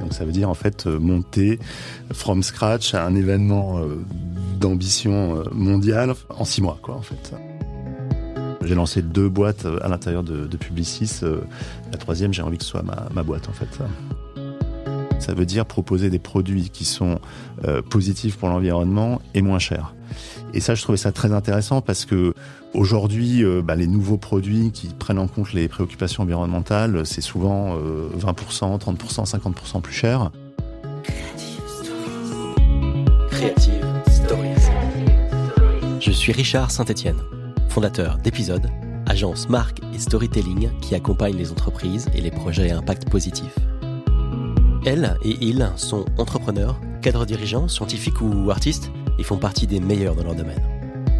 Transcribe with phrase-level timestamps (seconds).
[0.00, 1.58] Donc ça veut dire en fait monter
[2.12, 3.80] from scratch à un événement
[4.58, 7.34] d'ambition mondiale en six mois, quoi, en fait.
[8.62, 11.20] J'ai lancé deux boîtes à l'intérieur de, Publicis.
[11.92, 13.78] La troisième, j'ai envie que ce soit ma, boîte, en fait.
[15.18, 17.18] Ça veut dire proposer des produits qui sont
[17.64, 19.94] euh, positifs pour l'environnement et moins chers.
[20.54, 22.34] Et ça, je trouvais ça très intéressant parce que
[22.74, 27.76] aujourd'hui, euh, bah, les nouveaux produits qui prennent en compte les préoccupations environnementales, c'est souvent
[27.76, 30.30] 20%, 30%, 50% plus cher.
[33.30, 34.48] Creative Stories.
[36.00, 37.18] Je suis Richard Saint-Etienne,
[37.68, 38.70] fondateur d'Épisode,
[39.06, 43.54] agence marque et storytelling qui accompagne les entreprises et les projets à impact positif.
[44.84, 50.14] Elle et il sont entrepreneurs, cadres dirigeants, scientifiques ou artistes et font partie des meilleurs
[50.14, 50.77] dans leur domaine.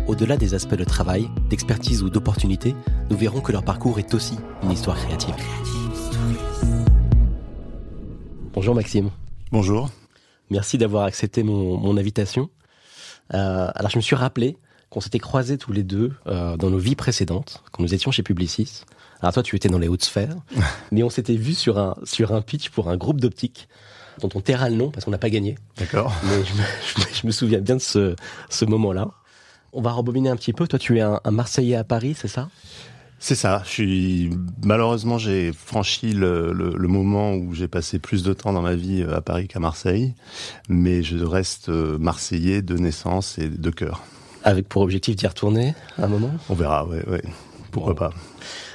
[0.09, 2.75] Au-delà des aspects de travail, d'expertise ou d'opportunité,
[3.11, 5.35] nous verrons que leur parcours est aussi une histoire créative.
[8.55, 9.11] Bonjour Maxime.
[9.53, 9.91] Bonjour.
[10.49, 12.49] Merci d'avoir accepté mon, invitation.
[13.35, 14.57] Euh, alors je me suis rappelé
[14.89, 18.23] qu'on s'était croisés tous les deux euh, dans nos vies précédentes, quand nous étions chez
[18.23, 18.85] Publicis.
[19.21, 20.37] Alors toi, tu étais dans les hautes sphères,
[20.91, 23.69] mais on s'était vu sur un sur un pitch pour un groupe d'optique
[24.23, 25.57] dont on taira le nom parce qu'on n'a pas gagné.
[25.77, 26.15] D'accord.
[26.25, 26.43] Mais
[27.13, 28.17] je me, souviens bien de ce
[28.49, 29.11] ce moment-là.
[29.73, 30.67] On va rebobiner un petit peu.
[30.67, 32.49] Toi, tu es un, Marseillais à Paris, c'est ça?
[33.19, 33.63] C'est ça.
[33.65, 34.31] Je suis
[34.65, 39.03] malheureusement j'ai franchi le, le, moment où j'ai passé plus de temps dans ma vie
[39.03, 40.15] à Paris qu'à Marseille,
[40.69, 44.05] mais je reste euh, marseillais de naissance et de cœur.
[44.45, 46.31] Avec pour objectif d'y retourner un moment?
[46.49, 47.23] On verra, ouais, ouais.
[47.73, 48.11] Pourquoi pas.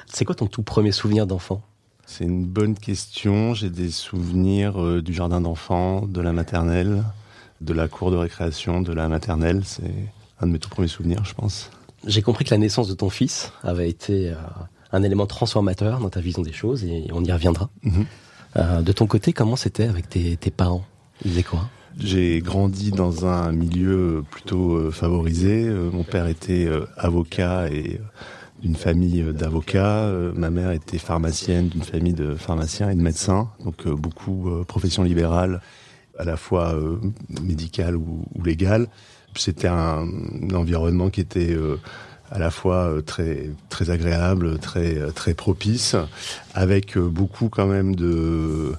[0.08, 1.62] C'est quoi ton tout premier souvenir d'enfant?
[2.06, 3.54] C'est une bonne question.
[3.54, 7.04] J'ai des souvenirs euh, du jardin d'enfants, de la maternelle,
[7.62, 9.62] de la cour de récréation, de la maternelle.
[9.64, 10.12] C'est
[10.44, 11.70] un de mes tout premiers souvenirs, je pense.
[12.06, 14.36] J'ai compris que la naissance de ton fils avait été euh,
[14.92, 17.70] un élément transformateur dans ta vision des choses et on y reviendra.
[17.84, 18.06] Mhm.
[18.56, 20.86] Euh, de ton côté, comment c'était avec tes, parents?
[21.24, 21.70] Ils faisaient quoi?
[21.98, 25.70] J'ai grandi dans un milieu plutôt favorisé.
[25.70, 28.02] mon père était avocat et
[28.64, 30.06] d'une famille d'avocats.
[30.06, 34.50] Euh, ma mère était pharmacienne d'une famille de pharmaciens et de médecins, donc euh, beaucoup
[34.50, 35.62] euh, profession libérale,
[36.18, 36.76] à la fois
[37.42, 38.88] médicale ou, ou légale.
[39.38, 40.08] C'était un,
[40.54, 41.58] environnement qui était
[42.32, 45.96] à la fois très très agréable, très très propice,
[46.54, 48.74] avec beaucoup quand même de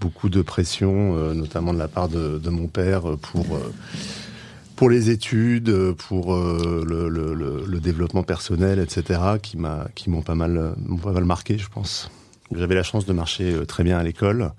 [0.00, 3.46] beaucoup de pression, notamment de la part de, mon père pour
[4.82, 10.34] pour les études, pour euh, le, le, développement personnel, etc., qui m'a, qui m'ont pas
[10.34, 12.10] mal, pas mal marqué, je pense.
[12.52, 14.50] J'avais la chance de marcher euh, très bien à l'école.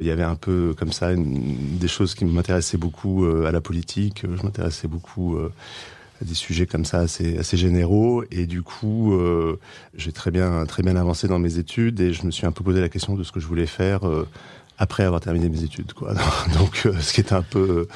[0.00, 3.60] Il y avait un peu comme ça des choses qui m'intéressaient beaucoup euh, à la
[3.60, 4.22] politique.
[4.22, 8.24] Je m'intéressais beaucoup à des sujets comme ça assez, généraux.
[8.30, 9.12] Et du coup,
[9.94, 12.64] j'ai très bien, très bien avancé dans mes études et je me suis un peu
[12.64, 14.00] posé la question de ce que je voulais faire
[14.78, 15.92] après avoir terminé mes études.
[15.92, 16.14] Quoi.
[16.58, 17.86] Donc, euh, ce qui est un peu,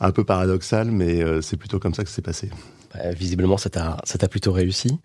[0.00, 2.50] un peu paradoxal, mais euh, c'est plutôt comme ça que c'est passé.
[2.94, 4.98] Bah, visiblement, ça t'a plutôt réussi.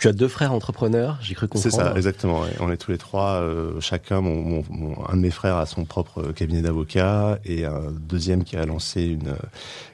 [0.00, 1.74] Tu as deux frères entrepreneurs, j'ai cru comprendre.
[1.74, 2.42] C'est ça, exactement.
[2.60, 4.62] On est tous les trois, euh, chacun, mon,
[5.08, 9.04] un de mes frères a son propre cabinet d'avocat et un deuxième qui a lancé
[9.04, 9.34] une,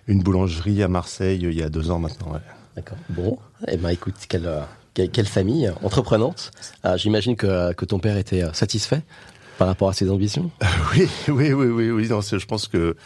[0.08, 2.32] une boulangerie à Marseille il y a deux ans maintenant.
[2.74, 2.98] D'accord.
[3.10, 4.50] Bon, eh ben écoute, quelle,
[4.94, 6.50] quelle, famille entreprenante.
[6.82, 9.02] Ah, j'imagine que, que ton père était satisfait
[9.58, 10.50] par rapport à ses ambitions
[10.94, 12.08] Oui, oui, oui, oui, oui.
[12.08, 12.96] Non, je pense que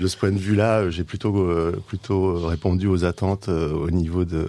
[0.00, 4.24] de ce point de vue-là, j'ai plutôt euh, plutôt répondu aux attentes euh, au niveau
[4.24, 4.48] de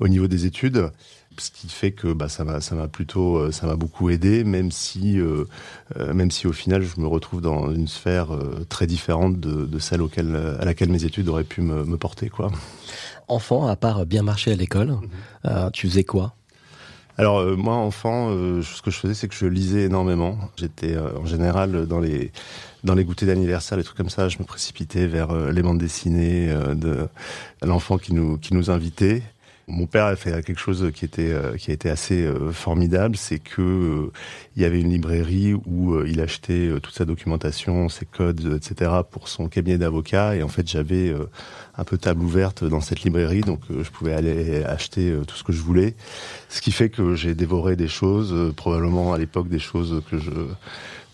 [0.00, 0.90] au niveau des études
[1.38, 4.44] ce qui fait que bah, ça m'a ça m'a plutôt euh, ça m'a beaucoup aidé
[4.44, 5.18] même si
[5.96, 8.28] même si au final je me retrouve dans une sphère
[8.68, 12.28] très différente de, de celle auquel, à laquelle mes études auraient pu me, me porter
[12.28, 12.50] quoi.
[13.28, 14.98] Enfant, à part bien marcher à l'école,
[15.44, 15.70] mhm.
[15.72, 16.34] tu faisais quoi?
[17.18, 20.38] Alors euh, moi, enfant, euh, ce que je faisais, c'est que je lisais énormément.
[20.56, 22.30] J'étais euh, en général dans les
[22.84, 26.54] dans les goûters d'anniversaire, les trucs comme ça, je me précipitais vers les bandes dessinées
[26.74, 27.08] de
[27.62, 29.22] l'enfant qui nous qui nous invitait.
[29.68, 34.12] Mon père a fait quelque chose qui était qui a été assez formidable, c'est que
[34.54, 38.92] il y avait une librairie où il achetait toute sa documentation, ses codes, etc.
[39.10, 40.36] pour son cabinet d'avocat.
[40.36, 41.12] Et en fait, j'avais
[41.78, 45.36] un peu table ouverte dans cette librairie, donc euh, je pouvais aller acheter euh, tout
[45.36, 45.94] ce que je voulais.
[46.48, 50.18] Ce qui fait que j'ai dévoré des choses, euh, probablement à l'époque des choses que
[50.18, 50.30] je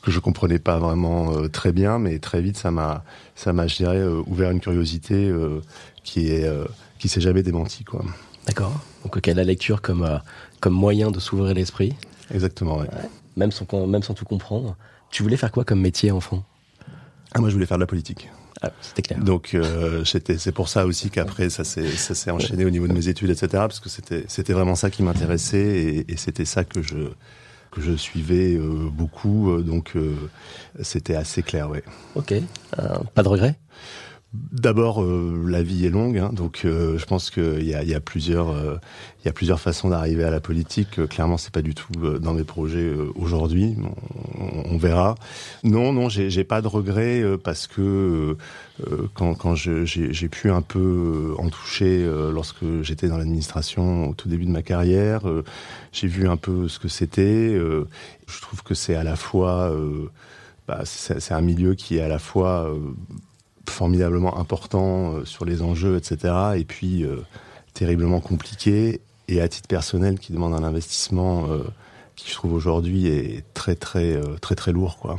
[0.02, 3.04] que je comprenais pas vraiment très bien, mais très vite ça m'a
[3.36, 5.32] ça m'a je dirais ouvert une curiosité
[6.02, 6.44] qui est
[6.98, 8.04] qui s'est jamais démentie quoi.
[8.46, 8.80] D'accord.
[9.04, 10.20] Donc ok la lecture comme
[10.60, 11.94] comme moyen de s'ouvrir l'esprit.
[12.32, 12.78] Exactement.
[12.78, 12.88] Ouais.
[13.36, 14.76] Même sans même sans tout comprendre.
[15.10, 16.44] Tu voulais faire quoi comme métier enfant?
[17.34, 18.30] Ah moi je voulais faire de la politique.
[18.62, 19.18] Ah, c'était clair.
[19.18, 23.30] Donc euh, c'est pour ça aussi qu'après ça s'est enchaîné au niveau de mes études,
[23.30, 23.48] etc.
[23.52, 27.08] Parce que c'était vraiment ça qui m'intéressait et, et c'était ça que je
[27.72, 28.58] que je suivais
[28.92, 29.94] beaucoup, donc
[30.82, 31.82] c'était assez clair, ouais.
[32.14, 32.34] Ok,
[33.14, 33.58] pas de regret
[34.32, 37.92] D'abord, euh, la vie est longue, hein, donc euh, je pense qu'il y a, y
[37.92, 38.78] a, plusieurs, euh,
[39.26, 41.06] y a plusieurs façons d'arriver à la politique.
[41.08, 43.76] clairement, c'est pas du tout dans mes projets aujourd'hui.
[44.40, 45.16] On, on, verra.
[45.64, 48.38] Non, non, j'ai pas de regrets parce que
[49.12, 54.46] quand, quand j'ai pu un peu en toucher lorsque j'étais dans l'administration au tout début
[54.46, 55.22] de ma carrière,
[55.92, 57.54] j'ai vu un peu ce que c'était.
[57.54, 59.76] je trouve que c'est à la fois,
[60.66, 62.74] bah, c'est un milieu qui est à la fois
[63.68, 66.34] formidablement important euh, sur les enjeux, etc.
[66.56, 67.16] Et puis euh,
[67.74, 71.64] terriblement compliqué et à titre personnel qui demande un investissement euh,
[72.16, 75.16] qui je trouve aujourd'hui est très très très très lourd quoi.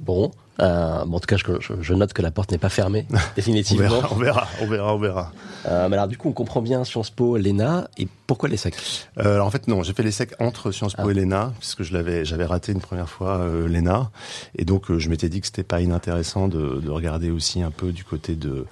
[0.00, 3.06] Bon, euh, bon, en tout cas, je, je, note que la porte n'est pas fermée,
[3.36, 4.02] définitivement.
[4.10, 5.32] on, verra, on verra, on verra,
[5.66, 8.74] Euh, mais alors, du coup, on comprend bien Sciences Po, l'ENA, et pourquoi l'ESSEC
[9.18, 11.10] euh, En fait, non, j'ai fait l'ESSEC entre Sciences Po ah.
[11.10, 14.10] et l'ENA, puisque je l'avais, j'avais raté une première fois euh, l'ENA,
[14.56, 17.70] et donc euh, je m'étais dit que c'était pas inintéressant de, de, regarder aussi un
[17.70, 18.64] peu du côté de,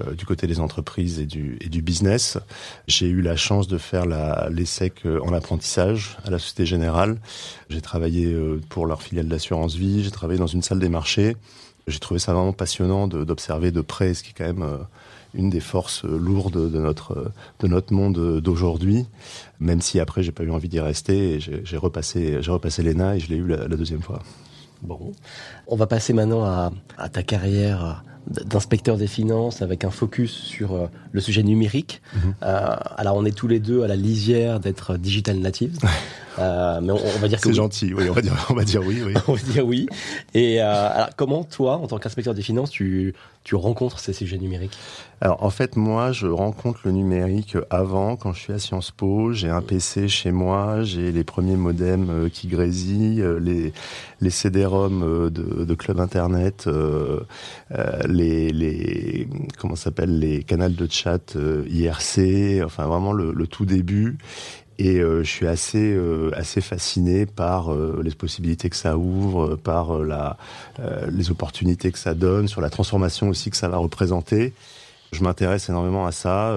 [0.00, 2.38] euh, du côté des entreprises et du, et du business.
[2.86, 7.18] J'ai eu la chance de faire la, l'ESSEC en apprentissage à la Société Générale.
[7.68, 8.32] J'ai travaillé
[8.68, 11.36] pour leur filiale d'assurance vie, j'ai travaillé dans une salle des marchés
[11.86, 14.78] j'ai trouvé ça vraiment passionnant d'observer de, près ce qui est quand même euh,
[15.34, 19.06] une des forces euh, lourdes de notre, euh, de notre monde d'aujourd'hui,
[19.58, 23.16] même si après j'ai pas eu envie d'y rester et j'ai repassé, j'ai repassé l'ENA
[23.16, 24.22] et je l'ai eu la, deuxième fois.
[24.82, 25.12] Bon,
[25.66, 30.88] on va passer maintenant à, à ta carrière d'inspecteur des finances avec un focus sur
[31.12, 32.02] le sujet numérique.
[32.14, 32.34] Mhm.
[32.42, 35.78] euh, alors on est tous les deux à la lisière d'être digital native.
[36.40, 37.92] Euh, mais on, va dire que c'est gentil.
[37.94, 39.02] Oui, on va dire, on va dire oui.
[39.04, 39.14] oui.
[39.28, 39.86] on va dire oui.
[40.34, 44.38] Et euh, alors, comment toi, en tant qu'inspecteur des finances, tu tu rencontres ces sujets
[44.38, 44.76] numériques?
[45.22, 49.32] Alors en fait, moi, je rencontre le numérique avant, quand je suis à Sciences Po.
[49.32, 53.72] J'ai un PC chez moi, j'ai les premiers modems euh, qui grésillent, euh, les
[54.22, 57.20] les CD-ROM de, de club internet, euh,
[58.06, 59.28] les les
[59.58, 61.36] comment s'appelle les canaux de chat
[61.70, 64.18] IRC, enfin vraiment le, le tout début.
[64.80, 69.56] Et euh, je suis assez euh, assez fasciné par euh, les possibilités que ça ouvre,
[69.56, 70.38] par la
[71.10, 74.54] les opportunités que ça donne, sur la transformation aussi que ça va représenter.
[75.12, 76.56] Je m'intéresse énormément à ça,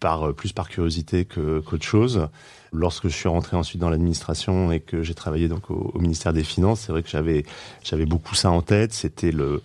[0.00, 2.28] par plus par curiosité que qu'autre chose
[2.74, 6.44] lorsque je suis rentré ensuite dans l'administration et que j'ai travaillé donc au, ministère des
[6.44, 7.44] Finances, c'est vrai que j'avais
[7.82, 8.92] j'avais beaucoup ça en tête.
[8.92, 9.62] C'était le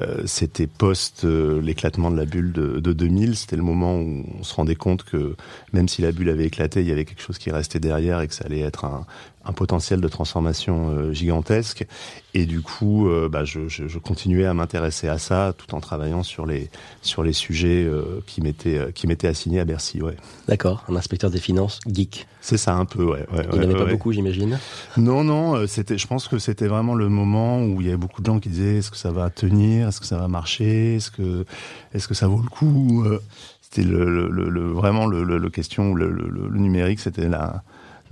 [0.00, 3.36] euh, c'était post euh, l'éclatement de la bulle de, de 2000.
[3.36, 5.36] C'était le moment où on se rendait compte que
[5.72, 8.28] même si la bulle avait éclaté, il y avait quelque chose qui restait derrière et
[8.28, 9.04] que ça allait être un,
[9.44, 11.86] un potentiel de transformation euh, gigantesque.
[12.34, 15.80] Et du coup, euh, bah, je, je, je, continuais à m'intéresser à ça tout en
[15.80, 16.70] travaillant sur les,
[17.02, 20.00] sur les sujets euh, qui m'étaient qui m'étaient assignés à Bercy.
[20.00, 20.16] Ouais.
[20.48, 22.26] D'accord, un inspecteur des finances geek.
[22.40, 23.26] C'est ça un peu, ouais.
[23.32, 24.58] ouais il n'y avait pas beaucoup, j'imagine.
[24.96, 25.98] Non, non, c'était.
[25.98, 28.48] Je pense que c'était vraiment le moment où il y avait beaucoup de gens qui
[28.48, 31.44] disaient est-ce que ça va tenir, est-ce que ça va marcher, est-ce que
[31.92, 33.04] est-ce que ça vaut le coup?
[33.60, 37.62] C'était le, le, le, vraiment le, le, question, le, le numérique, c'était la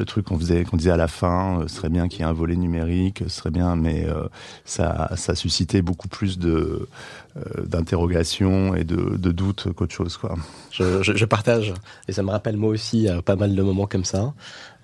[0.00, 2.26] le truc qu'on faisait, qu'on disait à la fin, euh, serait bien qu'il y ait
[2.26, 4.25] un volet numérique, serait bien, mais euh,
[4.64, 6.88] ça, ça suscitait beaucoup plus de
[7.37, 10.37] euh, d'interrogations et de, doutes qu'autre chose, quoi.
[10.73, 11.75] Je, je, partage
[12.08, 14.32] et ça me rappelle moi aussi pas mal de moments comme ça.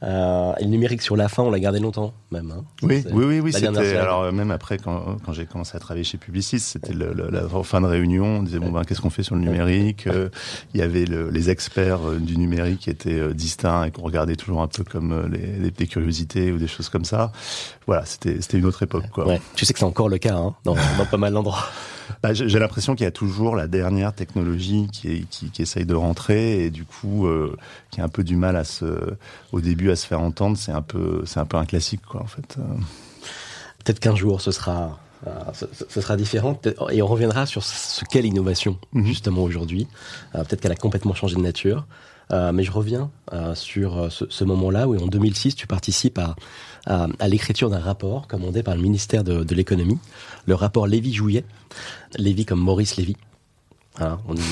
[0.02, 2.50] Euh, et le numérique sur la fin, on l'a gardé longtemps, même.
[2.50, 2.64] Hein.
[2.82, 3.52] Oui, oui, oui, oui.
[3.52, 7.80] C'était alors même après quand, quand j'ai commencé à travailler chez Publicis, c'était la fin
[7.80, 8.24] de réunion.
[8.24, 10.06] On disait bon ben qu'est-ce qu'on fait sur le numérique?
[10.06, 10.28] Euh,
[10.74, 14.36] Il y avait le, les experts euh, du numérique qui étaient distincts et qu'on regardait
[14.36, 17.32] toujours un peu comme les, des curiosités ou des choses comme ça.
[17.86, 19.26] Voilà, c'était c'était une autre époque, quoi.
[19.26, 19.40] Ouais.
[19.54, 21.64] Tu sais que c'est encore le cas hein, dans, dans pas mal d'endroits.
[22.22, 25.94] Bah, J'ai l'impression qu'il y a toujours la dernière technologie qui, qui, qui, essaye de
[25.94, 27.56] rentrer et du coup euh,
[27.90, 28.86] qui a un peu du mal à se,
[29.52, 30.56] au début à se faire entendre.
[30.56, 32.56] C'est un peu, c'est un peu un classique quoi en fait.
[33.84, 36.60] Peut-être qu'un jour ce sera euh, ce, ce, sera différent
[36.90, 39.04] et on reviendra sur ce qu'est l'innovation -hmm.
[39.04, 39.86] justement aujourd'hui.
[40.34, 41.86] Euh, Peut-être qu'elle a complètement changé de nature.
[42.32, 46.34] Euh, mais je reviens euh, sur ce, ce moment-là où en 2006 tu participes à,
[46.86, 49.98] à, à l'écriture d'un rapport commandé par le ministère de, de l'économie,
[50.46, 51.44] le rapport Lévy-Jouillet,
[52.16, 53.16] Lévy comme Maurice Lévy.
[53.98, 54.42] Hein, on dit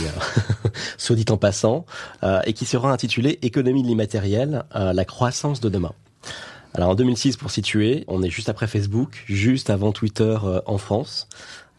[1.10, 1.84] euh, dit en passant,
[2.22, 5.92] euh, et qui sera intitulé Économie de l'immatériel, euh, la croissance de demain.
[6.76, 10.78] Alors en 2006, pour situer, on est juste après Facebook, juste avant Twitter euh, en
[10.78, 11.28] France.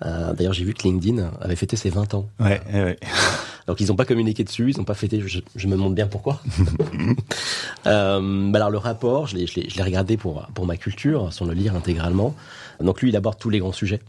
[0.03, 2.27] Euh, D'ailleurs, j'ai vu que LinkedIn avait fêté ses 20 ans.
[2.39, 2.97] Ouais, ouais.
[3.67, 5.19] Donc ils n'ont pas communiqué dessus, ils n'ont pas fêté.
[5.25, 6.39] Je, je, me demande bien pourquoi.
[7.87, 11.75] euh, bah alors le rapport, je l'ai regardé pour pour ma culture, sans le lire
[11.75, 12.35] intégralement.
[12.79, 14.01] Donc lui, il aborde tous les grands sujets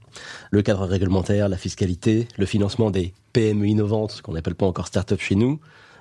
[0.51, 4.89] le cadre réglementaire, la fiscalité, le financement des PME innovantes, ce qu'on n'appelle pas encore
[4.89, 5.59] start-up chez nous,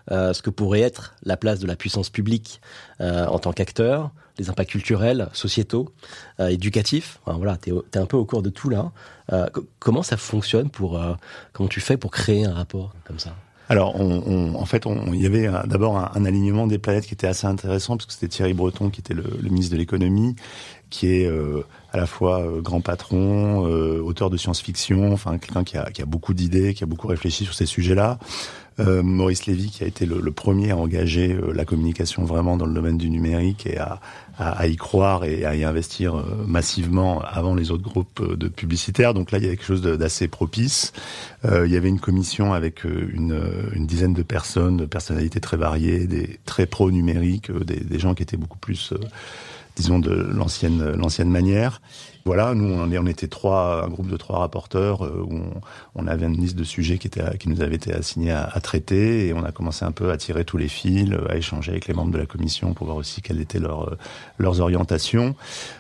[0.10, 2.60] ce que pourrait être la place de la puissance publique
[3.00, 5.89] en tant qu'acteur, les impacts culturels, sociétaux,
[6.39, 7.20] éducatifs.
[7.25, 8.92] voilà, tu es, un peu au cours de tout là.
[9.80, 11.01] comment ça fonctionne pour
[11.54, 13.36] comment tu fais pour créer un rapport comme ça?
[13.68, 17.98] Alors, en fait, il y avait d'abord un, alignement des planètes qui était assez intéressant,
[17.98, 20.36] parce que c'était Thierry Breton qui était le, ministre de l'économie,
[20.92, 25.63] qui est euh, à la fois euh, grand patron, euh, auteur de science-fiction, enfin quelqu'un
[25.63, 28.20] qui a, qui a beaucoup d'idées, qui a beaucoup réfléchi sur ces sujets-là.
[28.79, 32.58] Euh, Maurice Lévy qui a été le, le premier à engager euh, la communication vraiment
[32.58, 34.01] dans le domaine du numérique et à,
[34.38, 38.48] à, à y croire et à y investir euh, massivement avant les autres groupes de
[38.50, 39.13] publicitaires.
[39.13, 40.91] Donc là, il y avait quelque chose d'assez propice.
[41.46, 43.39] il y avait une commission avec une,
[43.74, 48.24] une, dizaine de personnes, de personnalités très variées, des très pro-numériques, des, des, gens qui
[48.24, 48.94] étaient beaucoup plus
[49.75, 51.82] disons de l'ancienne l'ancienne manière.
[52.25, 55.44] Voilà, nous on, on était trois, un groupe de trois rapporteurs euh, où
[55.94, 59.27] on, avait une liste de sujets qui, était, qui nous avait été assignés à, traiter
[59.27, 61.94] et on a commencé un peu à tirer tous les fils, à échanger avec les
[61.94, 63.96] membres de la commission pour voir aussi quelles étaient leurs
[64.39, 65.36] leurs orientations.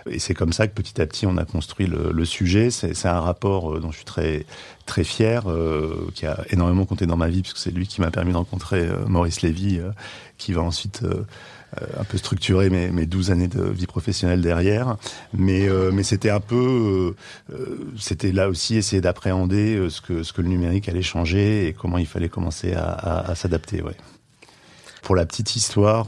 [0.07, 2.69] Et c'est comme ça que petit à petit on a construit le, le sujet.
[2.69, 4.45] C'est un rapport euh, dont je suis très
[4.85, 8.11] très fier, euh, qui a énormément compté dans ma vie puisque c'est lui qui m'a
[8.11, 8.37] permis de
[8.73, 9.79] euh, Maurice Lévy,
[10.37, 11.25] qui va ensuite euh,
[11.99, 14.97] un peu structuré mes, mes 12 années de vie professionnelle derrière.
[15.33, 17.15] Mais, euh, mais c'était un peu,
[17.51, 21.73] euh, c'était là aussi essayer d'appréhender ce que, ce que le numérique allait changer et
[21.73, 23.83] comment il fallait commencer à, s'adapter.
[25.01, 26.07] Pour la petite histoire,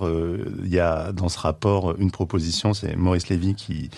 [0.63, 3.89] il y a dans ce rapport une proposition, c'est Maurice Lévy qui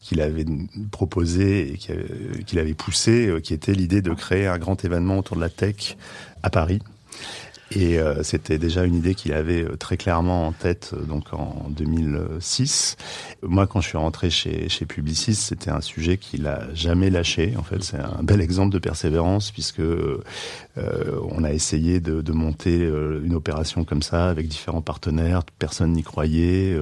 [0.00, 0.46] qu'il avait
[0.90, 5.42] proposé et qu'il avait poussé, qui était l'idée de créer un grand événement autour de
[5.42, 5.96] la tech
[6.42, 6.80] à Paris.
[7.70, 11.32] Et euh, c'était déjà une idée qu'il avait euh, très clairement en tête euh, donc
[11.32, 12.96] en 2006.
[13.42, 17.54] Moi, quand je suis rentré chez, chez Publicis, c'était un sujet qu'il a jamais lâché.
[17.58, 20.22] En fait, c'est un bel exemple de persévérance puisque euh,
[21.30, 25.42] on a essayé de, de monter une opération comme ça avec différents partenaires.
[25.58, 26.76] Personne n'y croyait.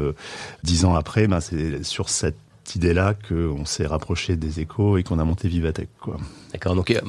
[0.63, 2.37] Dix ans après, ben, c'est sur cette
[2.75, 5.89] idée-là qu'on s'est rapproché des échos et qu'on a monté Vivatech.
[6.01, 6.17] Quoi.
[6.53, 7.01] D'accord, donc euh,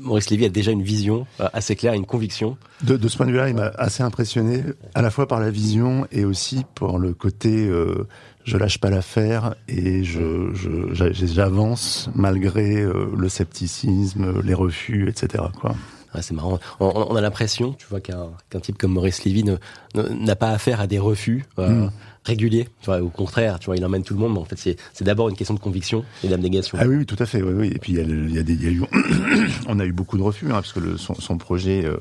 [0.00, 2.56] Maurice Lévy a déjà une vision euh, assez claire, une conviction.
[2.82, 4.62] De, de ce point de vue-là, il m'a assez impressionné,
[4.94, 8.06] à la fois par la vision et aussi par le côté euh,
[8.44, 10.52] je lâche pas l'affaire et je,
[11.12, 15.44] j'avance malgré le scepticisme, les refus, etc.
[15.60, 15.74] Quoi.
[16.22, 16.58] c'est marrant.
[16.80, 19.44] On, a l'impression, tu vois, qu'un type comme Maurice Lévy
[19.94, 21.44] n'a pas affaire à des refus.
[21.58, 21.88] Hmm
[22.24, 22.68] régulier.
[22.80, 24.32] Tu vois, au contraire, tu vois, il emmène tout le monde.
[24.34, 26.78] Mais en fait, c'est d'abord une question de conviction et d'abnégation.
[26.80, 27.42] Ah oui, oui, tout à fait.
[27.42, 27.72] Oui, oui.
[27.74, 28.82] Et puis il y a, il y a, des, il y a eu,
[29.68, 31.96] on a eu beaucoup de refus, hein, parce que le, son, son, projet, euh,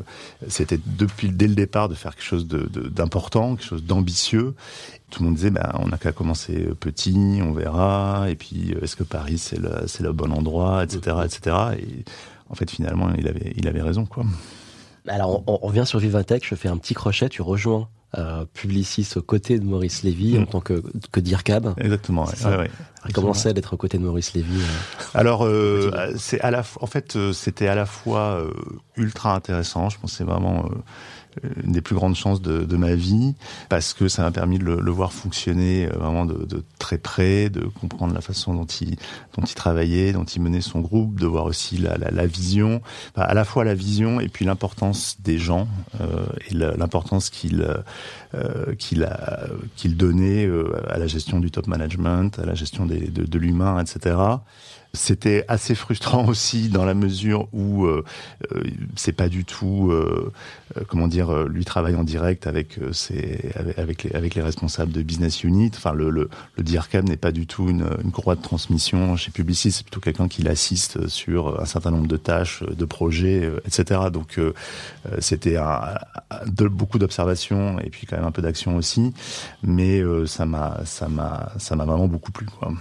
[0.48, 4.54] c'était depuis dès le départ de faire quelque chose d'important, quelque chose d'ambitieux.
[5.10, 8.26] Tout le monde disait, ben, on n'a qu'à commencer petit, on verra.
[8.30, 11.56] Et puis, euh, est-ce que Paris c'est le, le bon endroit, etc., etc.
[11.80, 12.04] Et
[12.50, 14.26] en fait, finalement, il avait, il avait raison, quoi.
[15.08, 16.46] Alors, on, on revient sur Vivatech.
[16.46, 17.30] Je fais un petit crochet.
[17.30, 20.48] Tu rejoins euh, Publicis aux côtés de Maurice Lévy en mm.
[20.48, 20.82] tant que,
[21.12, 21.74] que DIRCAB.
[21.78, 22.26] Exactement.
[22.26, 22.70] Ouais, ouais,
[23.14, 24.64] Comment c'est d'être aux côtés de Maurice Lévy euh,
[25.14, 28.44] Alors, euh, c'est à la, en fait, euh, c'était à la fois
[28.96, 29.90] ultra intéressant.
[29.90, 30.70] Je pensais vraiment
[31.64, 33.36] une des plus grandes chances de, de, ma vie
[33.70, 36.98] parce que ça m'a permis de le, le, voir fonctionner euh, vraiment de, de, très
[36.98, 38.96] près, de comprendre la façon dont il,
[39.38, 42.82] dont il travaillait, dont il menait son groupe, de voir aussi la, la, la vision,
[43.16, 45.68] à la fois la vision et puis l'importance des gens
[46.02, 47.66] euh, et l'importance qu'il
[48.36, 49.08] euh, qu'il
[49.76, 53.40] qu'il donnait euh, à la gestion du top management, à la gestion des, de, de
[53.40, 54.18] l'humain, etc.
[54.98, 58.04] C'était assez frustrant aussi dans la mesure où euh,
[58.52, 58.64] euh
[58.96, 60.34] c'est pas du tout, euh,
[60.76, 64.92] euh, comment dire, euh, lui travaille en direct avec ses, avec, les, avec les responsables
[64.92, 65.72] de business unit.
[65.76, 69.32] Enfin, le, le, le DIRCAM n'est pas du tout une, une courroie de transmission chez
[69.32, 69.72] Publicis.
[69.72, 74.02] C'est plutôt quelqu'un qui l'assiste sur un certain nombre de tâches, de projets, etc.
[74.12, 74.40] Donc,
[75.20, 75.58] c'était
[76.46, 79.14] de, beaucoup d'observations et puis quand même un peu d'action aussi.
[79.64, 82.48] Mais ça m'a, ça m'a, ça m'a vraiment beaucoup plu.
[82.48, 82.74] Quoi.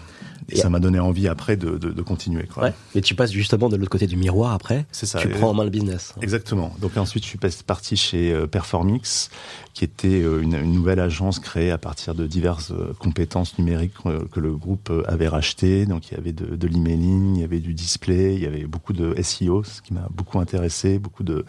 [0.51, 2.45] Et, ça m'a donné envie après de, de, de continuer.
[2.45, 2.65] Quoi.
[2.65, 2.75] Ouais.
[2.95, 4.87] Et tu passes justement de l'autre côté du miroir après.
[4.93, 5.19] C'est ça.
[5.19, 6.15] Tu prends en main le business.
[6.23, 6.75] Exactement.
[6.81, 9.31] Donc ensuite, je suis parti chez euh, Performix,
[9.75, 13.95] qui était euh, une, une, nouvelle agence créée à partir de diverses euh, compétences numériques
[14.33, 15.87] que le groupe avait rachetées.
[15.87, 18.65] Donc il y avait de, de l'emailing, il y avait du display, il y avait
[18.65, 21.45] beaucoup de SEO, ce qui m'a beaucoup intéressé, beaucoup de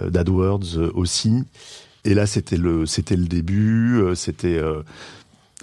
[0.00, 1.44] d'AdWords aussi.
[2.04, 4.02] Et là, c'était le c'était le début.
[4.14, 4.60] C'était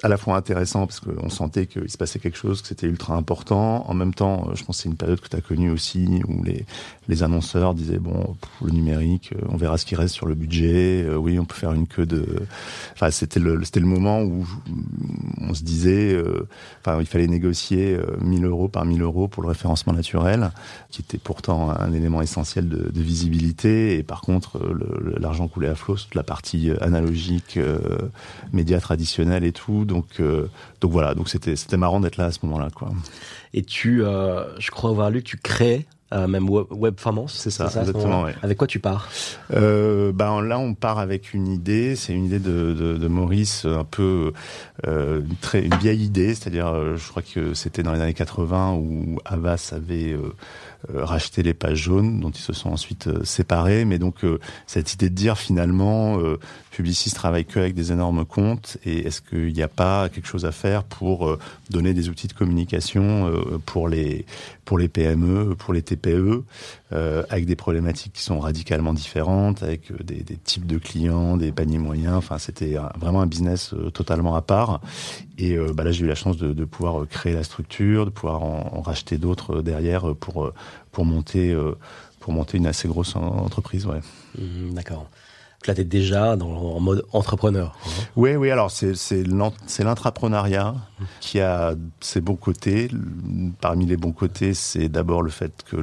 [0.03, 3.15] à la fois intéressant parce qu'on sentait qu'il se passait quelque chose, que c'était ultra
[3.15, 3.89] important.
[3.89, 6.43] En même temps, je pense que c'est une période que tu as connue aussi où
[6.43, 6.65] les,
[7.07, 11.03] les annonceurs disaient bon, le numérique, euh, on verra ce qui reste sur le budget.
[11.03, 12.25] Euh, oui, on peut faire une queue de.
[12.93, 14.45] Enfin, c'était le c'était le moment où
[15.41, 16.47] on se disait, euh,
[16.81, 20.51] enfin, il fallait négocier 1000 euros par 1000 euros pour le référencement naturel,
[20.89, 23.97] qui était pourtant un élément essentiel de, visibilité.
[23.97, 24.59] Et par contre,
[25.19, 27.57] l'argent coulait à flot, toute la partie analogique,
[28.51, 29.85] médias traditionnels et tout.
[29.87, 30.21] Donc
[30.81, 32.89] donc voilà, donc c'était c'était marrant d'être là à ce moment-là, quoi.
[33.53, 36.95] Et tu, je crois avoir lu, tu crées euh, même web, web
[37.27, 38.25] C'est ça, exactement.
[38.41, 39.09] Avec quoi tu pars
[39.53, 41.97] euh, ben là, on part avec une idée.
[41.97, 44.31] C'est une idée de, de, de, Maurice, un peu
[44.87, 46.33] euh, une, très, une vieille idée.
[46.33, 50.15] C'est-à-dire, euh, je crois que c'était dans les années 80 où Avas avait
[50.89, 53.85] euh, euh, racheté les pages jaunes, dont ils se sont ensuite séparés.
[53.85, 54.25] Mais donc,
[54.65, 56.19] cette idée de dire finalement,
[56.71, 60.45] Publicis travaille que avec des énormes comptes, et est-ce qu'il n'y a pas quelque chose
[60.45, 61.37] à faire pour
[61.69, 63.31] donner des outils de communication
[63.65, 64.25] pour les
[64.67, 66.43] pour les PME, pour les TPE,
[66.91, 71.37] euh, avec des problématiques qui sont radicalement différentes, avec euh, des, des, types de clients,
[71.37, 72.15] des paniers moyens.
[72.15, 74.81] Enfin, c'était vraiment un business euh, totalement à part.
[75.37, 78.09] Et euh, bah là, j'ai eu la chance de, de, pouvoir créer la structure, de
[78.09, 80.51] pouvoir en, en racheter d'autres derrière pour
[80.97, 81.55] pour monter
[82.19, 83.85] pour monter une assez grosse entreprise.
[83.85, 83.99] Ouais.
[84.35, 85.07] Mmh, d'accord
[85.65, 87.75] là, tu es déjà en mode entrepreneur.
[88.15, 89.23] Oui, oui, alors c'est
[89.83, 90.75] l'intrapreneuriat
[91.19, 92.89] qui a ses bons côtés.
[93.59, 95.77] Parmi les bons côtés, c'est d'abord le fait que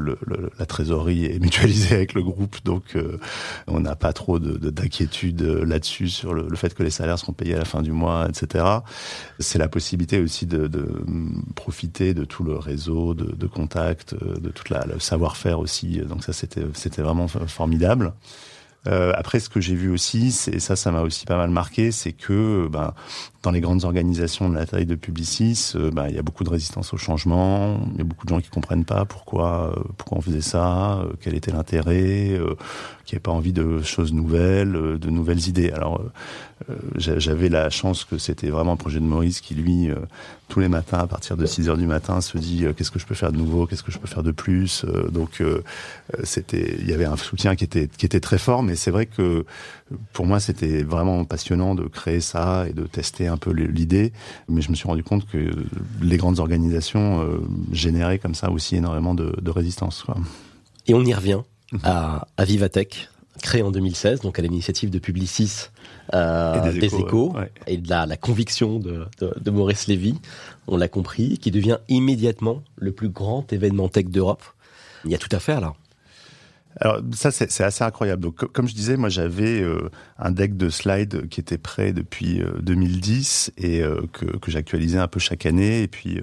[0.59, 3.19] la trésorerie est mutualisée avec le groupe, donc euh,
[3.67, 7.55] on n'a pas trop d'inquiétude de, là-dessus sur le, fait que les salaires seront payés
[7.55, 8.65] à la fin du mois, etc.
[9.39, 10.71] C'est la possibilité aussi de,
[11.55, 15.99] profiter de tout le réseau de, de contacts, de tout le savoir-faire aussi.
[15.99, 18.13] Donc ça, c'était vraiment formidable.
[18.87, 21.91] Euh, après, ce que j'ai vu aussi, c'est ça, ça m'a aussi pas mal marqué,
[21.91, 22.93] c'est que ben,
[23.43, 26.45] dans les grandes organisations de la taille de Publicis, euh, ben, il y a beaucoup
[26.45, 27.81] de résistance au changement.
[27.93, 31.03] Il y a beaucoup de gens qui comprennent pas pourquoi, euh, pourquoi on faisait ça,
[31.21, 32.39] quel était l'intérêt,
[33.05, 35.71] qui n'avaient pas envie de choses nouvelles, de nouvelles idées.
[35.71, 36.03] Alors,
[36.97, 39.91] j'avais la chance que c'était vraiment un projet de Maurice qui, lui,
[40.49, 43.07] tous les matins, à partir de 6 heures du matin, se dit qu'est-ce que je
[43.07, 44.87] peux faire de nouveau, qu'est-ce que je peux faire de plus.
[45.11, 45.43] donc,
[46.23, 49.07] c'était, il y avait un soutien qui était qui était très fort, mais c'est vrai
[49.07, 49.45] que
[50.13, 54.13] pour moi, c'était vraiment passionnant de créer ça et de tester un peu l'idée.
[54.49, 55.51] Mais je me suis rendu compte que
[56.01, 57.41] les grandes organisations euh,
[57.73, 60.03] généraient comme ça aussi énormément de, de résistance.
[60.03, 60.17] Quoi.
[60.87, 61.41] Et on y revient
[61.83, 63.09] à, à Vivatech,
[63.43, 65.69] créé en 2016, donc à l'initiative de Publicis
[66.15, 67.35] euh, des, échos,
[67.67, 70.15] et de la, la conviction de, de, de, Maurice Lévy,
[70.67, 74.43] on l'a compris, qui devient immédiatement le plus grand événement tech d'Europe.
[75.05, 75.75] Il y a tout à faire là.
[76.81, 78.23] Alors ça c'est assez incroyable.
[78.23, 82.43] Donc comme je disais, moi j'avais euh, un deck de slides qui était prêt depuis
[82.61, 85.83] 2010 euh, et euh, que, que j'actualisais un peu chaque année.
[85.83, 86.21] Et puis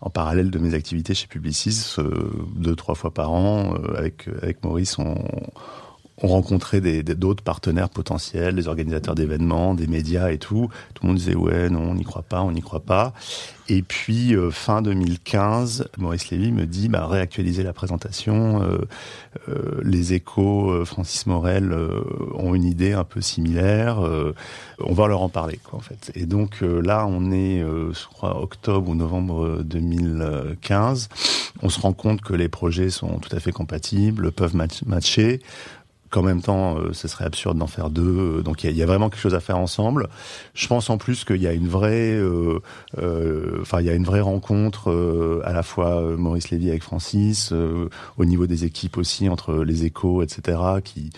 [0.00, 1.96] en parallèle de mes activités chez Publicis,
[2.56, 5.14] deux trois fois par an, avec avec Maurice, on,
[6.22, 10.68] on rencontrait d'autres partenaires potentiels, des organisateurs d'événements, des médias et tout.
[10.94, 13.12] Tout le monde disait ouais, non, on n'y croit pas, on n'y croit pas.
[13.68, 18.62] Et puis euh, fin 2015, Maurice Lévy me dit bah, réactualiser la présentation.
[18.62, 18.78] Euh,
[19.48, 21.74] euh, les échos, Francis Morel
[22.34, 24.00] ont une idée un peu similaire.
[24.78, 26.12] on va leur en parler quoi en fait.
[26.14, 31.08] Et donc là, on est, je crois, octobre ou novembre 2015.
[31.62, 34.56] On se rend compte que les projets sont tout à fait compatibles, peuvent
[34.86, 35.40] matcher
[36.12, 38.42] qu'en même temps, euh, ce serait absurde d'en faire deux.
[38.42, 40.08] Donc il y, y, a vraiment quelque chose à faire ensemble.
[40.54, 42.60] Je pense en plus qu'il y a une vraie, euh,
[42.98, 44.92] euh, enfin il y a une vraie rencontre
[45.44, 50.22] à la fois Maurice Lévy avec Francis, au niveau des équipes aussi entre les échos,
[50.22, 50.58] etc.
[50.84, 51.10] qui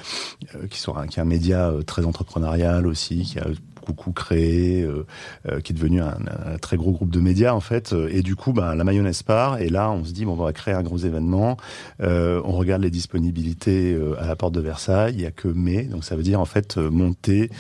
[0.71, 3.47] qui sont qui est un média très entrepreneurial aussi, qui a
[3.85, 5.07] Coucou créé, euh,
[5.49, 6.17] euh, qui est devenu un,
[6.61, 7.95] très gros groupe de médias en fait.
[8.09, 9.61] Et du coup, bah, la mayonnaise part.
[9.61, 11.59] Et là, on se dit bon, on va créer un gros événement.
[12.01, 15.15] Euh, on regarde les disponibilités à la porte de Versailles.
[15.17, 17.51] Il y a que mai, donc ça veut dire en fait monter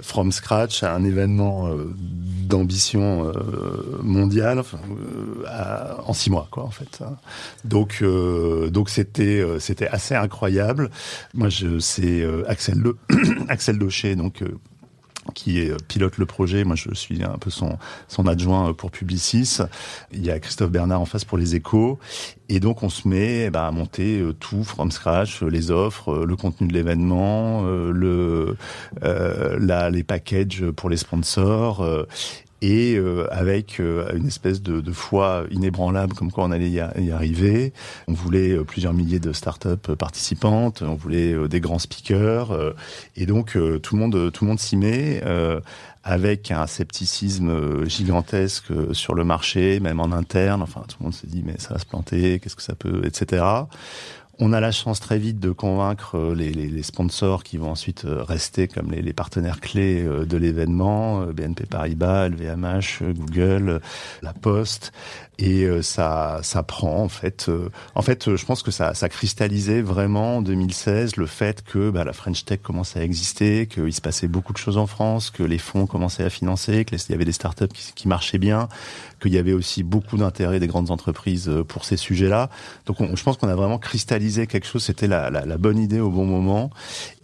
[0.00, 1.68] from scratch à un événement
[2.48, 3.32] d'ambition
[4.02, 4.62] mondiale
[6.06, 7.02] en six mois, quoi, en fait.
[7.64, 8.04] Donc,
[8.70, 10.90] donc c'était c'était assez incroyable.
[11.34, 12.96] Moi, je c'est Axel Le
[13.48, 14.42] Axel Daucher, donc
[15.34, 16.64] qui euh, pilote le projet.
[16.64, 19.58] Moi, je suis un peu son, son adjoint euh, pour Publicis.
[20.12, 21.98] Il y a Christophe Bernard en face pour les échos.
[22.48, 26.24] Et donc, on se met eh ben, à monter euh, tout from scratch, les offres,
[26.24, 28.56] le contenu de l'événement, le,
[29.02, 31.86] euh, les packages pour les sponsors.
[32.62, 36.80] Et euh, avec euh, une espèce de, de, foi inébranlable comme quoi on allait y,
[36.80, 37.72] arriver.
[38.06, 42.56] On voulait euh, plusieurs milliers de startups participantes, on voulait des grands speakers,
[43.16, 45.22] et donc tout le monde, tout le monde s'y met.
[46.04, 50.62] avec un scepticisme gigantesque sur le marché, même en interne.
[50.62, 53.02] Enfin, tout le monde se dit mais ça va se planter, qu'est-ce que ça peut,
[53.04, 53.44] etc.
[54.44, 58.24] On a la chance très vite de convaincre euh, les, sponsors qui vont ensuite euh,
[58.24, 63.80] rester comme les, partenaires clés euh, de l'événement, BNP Paribas, LVMH, Google,
[64.20, 64.92] La Poste,
[65.38, 67.50] et ça, ça prend en fait.
[67.94, 72.04] en fait, je pense que ça, ça cristallisait vraiment en 2016 le fait que bah,
[72.04, 75.42] la French Tech commençait à exister, qu'il se passait beaucoup de choses en France, que
[75.42, 78.68] les fonds commençaient à financer, qu'il y avait des startups qui marchaient bien,
[79.22, 82.50] qu'il y avait aussi beaucoup d'intérêt des grandes entreprises euh, pour ces sujets-là.
[82.86, 86.10] Donc je pense qu'on a vraiment cristallisé quelque chose, c'était la, la, bonne idée au
[86.10, 86.70] bon moment.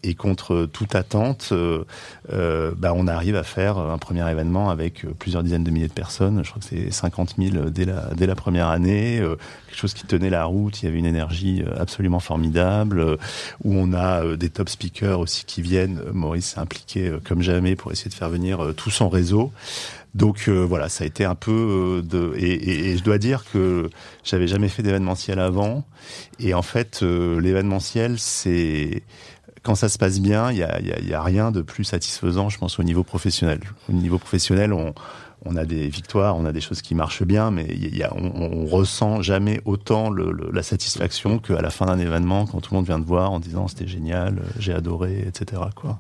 [0.05, 1.85] Et contre toute attente, euh,
[2.33, 5.93] euh, bah, on arrive à faire un premier événement avec plusieurs dizaines de milliers de
[5.93, 6.45] personnes.
[6.45, 9.19] Je crois que c'est 50 000 dès la, première année.
[9.19, 10.83] Euh, quelque chose qui tenait la route.
[10.83, 13.19] Il y avait une énergie absolument formidable.
[13.65, 16.01] où on a des top speakers aussi qui viennent.
[16.13, 19.53] Maurice s'est impliqué comme jamais pour essayer de faire venir tout son réseau.
[20.15, 23.45] Donc euh, voilà, ça a été un peu euh, de et, et, je dois dire
[23.53, 23.91] que
[24.25, 25.85] j'avais jamais fait d'événementiel avant.
[26.39, 29.03] Et en fait euh, l'événementiel c'est
[29.63, 31.85] quand ça se passe bien, il y a, y, a, y a, rien de plus
[31.85, 33.61] satisfaisant, je pense, au niveau professionnel.
[33.89, 34.95] Au niveau professionnel, on,
[35.45, 38.33] on a des victoires, on a des choses qui marchent bien, mais y a, on,
[38.35, 42.79] on, ressent jamais autant le, la satisfaction qu'à la fin d'un événement, quand tout le
[42.79, 45.63] monde vient de voir en disant c'était génial, j'ai adoré, etc.
[45.75, 45.99] Quoi.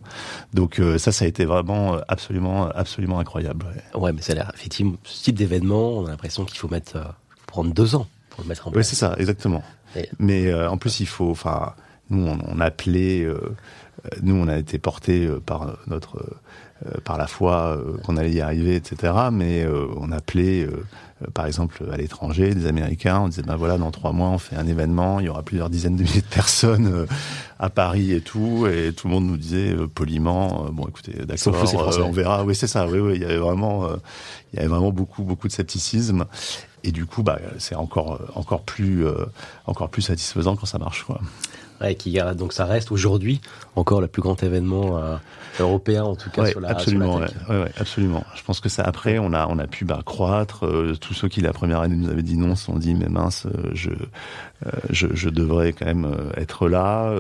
[0.55, 3.67] Donc euh, ça, ça a été vraiment euh, absolument, absolument incroyable.
[3.95, 7.05] Ouais, mais ça a effectivement ce type d'événement, on a l'impression qu'il faut mettre, euh,
[7.47, 8.87] prendre deux ans pour le mettre en place.
[8.87, 9.63] Oui, c'est ça, exactement.
[10.19, 11.73] Mais en plus, il faut, enfin,
[12.11, 13.31] nous, on, on a appelé,
[14.23, 16.25] nous, on a été porté par notre
[16.87, 19.13] euh, par la foi euh, qu'on allait y arriver, etc.
[19.33, 20.69] Mais euh, on appelait,
[21.35, 24.55] par exemple, à l'étranger, des Américains, on disait, ben voilà, dans trois mois, on fait
[24.55, 27.07] un événement, il y aura plusieurs dizaines de milliers de personnes
[27.59, 31.57] à Paris et tout, et tout le monde nous disait poliment, bon, écoutez, d'accord,
[31.99, 32.45] on verra.
[32.45, 32.87] Oui, c'est ça.
[32.87, 33.89] Oui, oui, il y avait vraiment,
[34.53, 36.27] il y avait vraiment beaucoup, beaucoup de scepticisme.
[36.85, 39.05] Et du coup, bah, c'est encore, encore plus,
[39.67, 41.21] encore plus satisfaisant quand ça marche, quoi.
[41.81, 43.41] Ouais, qui, donc ça reste aujourd'hui
[43.77, 45.17] encore le plus grand événement euh,
[45.61, 48.25] européen en tout cas sur la absolument, sur la ouais, absolument.
[48.35, 50.67] Je pense que ça après on a on a pu bah, croître.
[50.67, 53.09] Euh, tous ceux qui la première année nous avaient dit non se sont dit mais
[53.09, 53.91] mince euh, je,
[54.91, 57.15] je, je devrais quand même être là.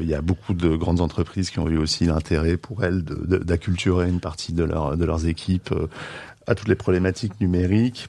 [0.00, 4.08] Il y a beaucoup de grandes entreprises qui ont eu aussi l'intérêt pour elles d'acculturer
[4.08, 5.74] une partie de leur de leurs équipes
[6.46, 8.08] à toutes les problématiques numériques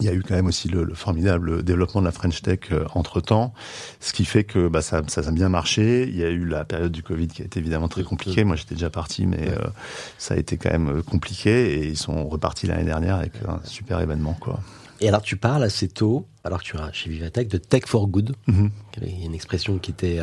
[0.00, 2.60] il y a eu quand même aussi le, le formidable développement de la French Tech
[2.70, 3.52] euh, entre temps,
[4.00, 6.08] ce qui fait que bah, ça, ça, a bien marché.
[6.08, 8.44] Il y a eu la période du Covid qui a été évidemment très compliquée.
[8.44, 9.58] Moi, j'étais déjà parti, mais euh,
[10.16, 13.60] ça a été quand même euh, compliqué et ils sont repartis l'année dernière avec un
[13.64, 14.60] super événement, quoi.
[15.00, 18.06] Et alors, tu parles assez tôt, alors que tu es chez Vivatech, de Tech for
[18.06, 18.36] Good.
[18.46, 18.68] Mm
[19.02, 20.20] Il y a une expression qui était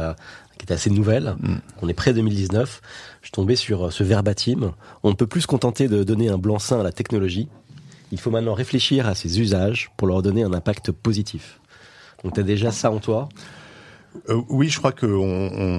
[0.58, 1.36] qui était assez nouvelle.
[1.40, 1.56] Mm.
[1.82, 2.82] On est près 2019.
[3.22, 4.72] Je suis tombé sur ce verbatim.
[5.04, 7.50] On ne peut plus se contenter de donner un blanc-seing à la technologie
[8.12, 11.60] il faut maintenant réfléchir à ses usages pour leur donner un impact positif.
[12.24, 13.30] Donc tu as déjà ça en toi?
[14.30, 15.08] Euh, oui, je crois que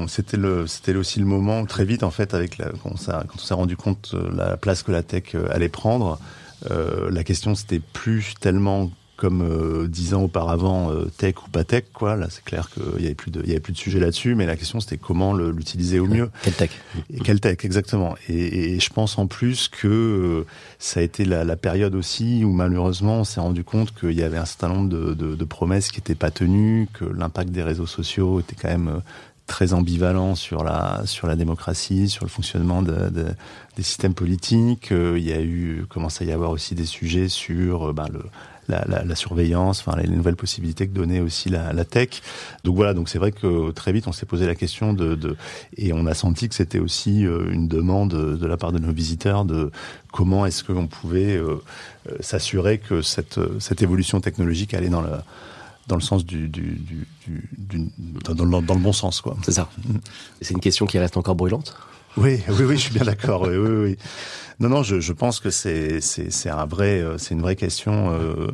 [0.06, 4.56] c'était aussi le moment très vite en fait quand, on s'est rendu compte de la
[4.56, 6.18] place que la tech euh, allait prendre.
[6.70, 8.90] Euh, la question c'était plus tellement
[9.20, 12.16] comme euh, dix ans auparavant, euh, tech ou pas tech, quoi.
[12.16, 14.35] Là, c'est clair qu'il y avait plus de, il y avait plus de sujet là-dessus,
[14.35, 16.30] mais la question c'était comment l'utiliser au mieux.
[16.42, 16.70] Quelle tech?
[17.12, 18.16] Et quelle tech, exactement.
[18.30, 20.46] Et, et, je pense en plus que euh,
[20.78, 24.22] ça a été la, la, période aussi où malheureusement on s'est rendu compte qu'il y
[24.22, 27.62] avait un certain nombre de, de, de promesses qui n'étaient pas tenues, que l'impact des
[27.62, 29.02] réseaux sociaux était quand même
[29.46, 33.26] très ambivalent sur la sur la démocratie, sur le fonctionnement de, de,
[33.76, 34.92] des systèmes politiques.
[34.92, 38.22] il y a eu commence à y avoir aussi des sujets sur ben, le
[38.70, 42.22] la, la, la, surveillance, enfin les nouvelles possibilités que donnait aussi la, la tech.
[42.64, 45.37] Donc voilà, donc c'est vrai que très vite on s'est posé la question de, de,
[45.76, 48.92] et on a senti que c'était aussi euh, une demande de la part de nos
[48.92, 49.70] visiteurs de
[50.12, 51.62] comment est-ce qu'on pouvait euh,
[52.09, 55.12] euh, s'assurer que cette, cette évolution technologique allait dans le
[55.87, 56.78] dans le sens du, du,
[57.26, 57.88] du, du
[58.24, 59.37] dans, dans, dans, le bon sens quoi.
[59.42, 59.68] C'est ça.
[59.78, 59.96] Mm.
[60.40, 61.74] C'est une question qui reste encore brûlante?
[62.20, 63.42] Oui, oui, oui, je suis bien d'accord.
[63.42, 63.96] Oui, oui, oui.
[64.61, 68.12] Non, non, je, je pense que c'est c'est un vrai, euh, c'est une vraie question
[68.12, 68.48] euh,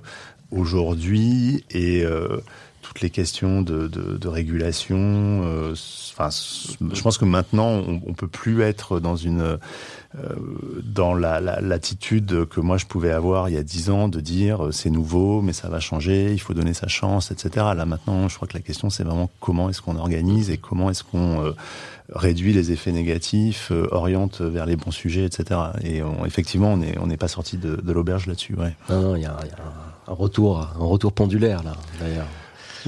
[0.53, 2.39] aujourd'hui et euh,
[2.83, 5.43] toutes les questions de, de, de régulation.
[6.13, 9.59] Enfin, je pense que maintenant, on, on peut plus être dans une
[10.83, 14.69] dans la, l'attitude que moi je pouvais avoir il y a dix ans de dire
[14.73, 17.67] c'est nouveau mais ça va changer, il faut donner sa chance, etc.
[17.77, 20.91] Là maintenant, je crois que la question c'est vraiment comment est-ce qu'on organise et comment
[20.91, 21.55] est-ce qu'on
[22.13, 25.61] réduit les effets négatifs, euh, oriente vers les bons sujets, etc.
[25.83, 28.55] Et effectivement, on n'est pas sorti de, l'auberge là-dessus.
[28.55, 28.75] Ouais.
[28.89, 32.27] Non, non, il y a, y a un retour, un retour pendulaire là, d'ailleurs.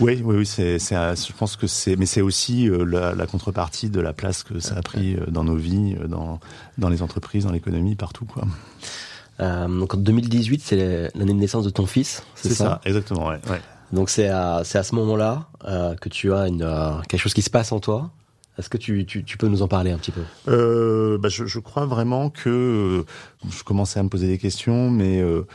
[0.01, 3.27] Oui, oui, oui, c'est, c'est, je pense que c'est, mais c'est aussi euh, la, la,
[3.27, 6.41] contrepartie de la place que ça a pris euh, dans nos vies, dans,
[6.79, 8.45] dans les entreprises, dans l'économie, partout, quoi.
[9.41, 12.81] Euh, donc en 2018, c'est l'année de naissance de ton fils, c'est, c'est ça, ça,
[12.85, 13.39] exactement, ouais.
[13.49, 13.61] ouais.
[13.93, 17.35] Donc c'est à, c'est à ce moment-là euh, que tu as une, euh, quelque chose
[17.35, 18.11] qui se passe en toi
[18.59, 20.23] est-ce que tu, tu, tu, peux nous en parler un petit peu?
[20.49, 23.07] Euh, bah je, je, crois vraiment que euh,
[23.49, 25.47] je commençais à me poser des questions, mais euh,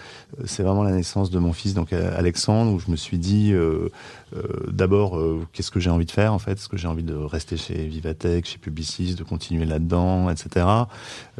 [0.45, 3.89] c'est vraiment la naissance de mon fils, donc Alexandre, où je me suis dit euh,
[4.35, 4.41] euh
[4.71, 5.19] d'abord
[5.51, 6.53] qu'est-ce que j'ai envie de faire en fait?
[6.53, 10.65] Est-ce que j'ai envie de rester chez Vivatech, chez Publicis, de continuer là-dedans, etc.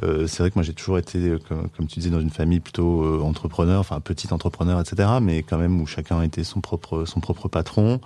[0.02, 3.24] c'est vrai que moi j'ai toujours été, comme, comme, tu disais, dans une famille plutôt
[3.24, 5.10] entrepreneur, enfin petit entrepreneur, etc.
[5.22, 8.00] Mais quand même où chacun était son propre son propre patron.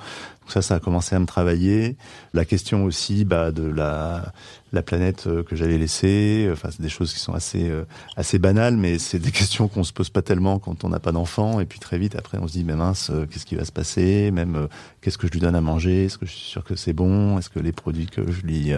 [0.47, 1.97] Donc ça, ça a commencé à me travailler.
[2.34, 4.32] La question aussi bah, de la,
[4.73, 8.38] la planète euh, que j'avais laissée, enfin, c'est des choses qui sont assez, euh, assez
[8.39, 11.60] banales, mais c'est des questions qu'on se pose pas tellement quand on n'a pas d'enfant.
[11.60, 13.71] Et puis très vite, après, on se dit, mais mince, euh, qu'est-ce qui va se
[13.71, 14.32] passer?
[14.32, 14.67] Même,
[15.01, 16.06] qu'est-ce que je lui donne à manger?
[16.06, 17.38] Est-ce que je suis sûr que c'est bon?
[17.39, 18.71] Est-ce que les produits que je lui,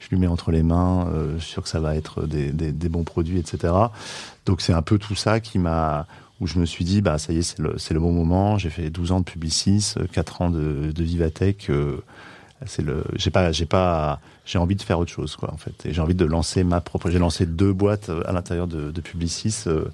[0.00, 2.72] je lui mets entre les mains, je suis sûr que ça va être des, des,
[2.72, 3.72] des bons produits, etc.
[4.44, 6.06] Donc c'est un peu tout ça qui m'a
[6.40, 8.58] où je me suis dit, bah ça y est, c'est le, le, bon moment.
[8.58, 11.70] J'ai fait 12 ans de Publicis, 4 ans de, de Vivatech.
[11.70, 12.02] Euh,
[12.66, 15.74] c'est le, j'ai pas, j'ai pas, j'ai envie de faire autre chose, quoi, en fait.
[15.84, 17.10] Et j'ai envie de lancer ma propre.
[17.10, 19.64] J'ai lancé deux boîtes à l'intérieur de, de Publicis.
[19.66, 19.84] Euh,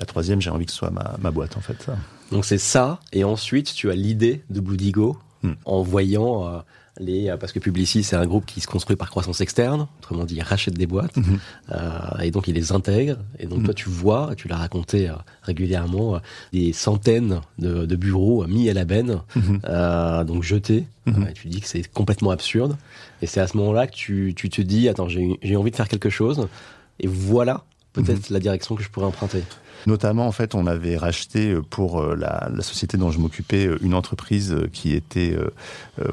[0.00, 1.86] la troisième, j'ai envie que ce soit ma, ma boîte, en fait.
[2.32, 3.00] Donc c'est ça.
[3.12, 5.52] Et ensuite, tu as l'idée de Blue Digo hmm.
[5.64, 6.46] en voyant.
[6.48, 6.58] Euh,
[7.00, 10.36] les, parce que Publicis, c'est un groupe qui se construit par croissance externe, autrement dit,
[10.36, 11.38] il rachète des boîtes, mm -hmm.
[11.72, 13.16] euh, et donc il les intègre.
[13.38, 13.64] Et donc mm -hmm.
[13.64, 16.18] toi, tu vois, tu l'as raconté euh, régulièrement, euh,
[16.52, 20.24] des centaines de, de, bureaux mis à la benne, mm -hmm.
[20.24, 20.84] donc jetés.
[21.06, 22.76] et tu dis que c'est complètement absurde.
[23.22, 25.88] Et c'est à ce moment-là que tu, tu, te dis, attends, j'ai envie de faire
[25.88, 26.48] quelque chose.
[26.98, 29.42] Et voilà peut-être la direction que je pourrais emprunter.
[29.86, 33.66] Notamment, en fait, on avait racheté euh, pour euh, la, la société dont je m'occupais
[33.66, 35.36] euh, une entreprise qui était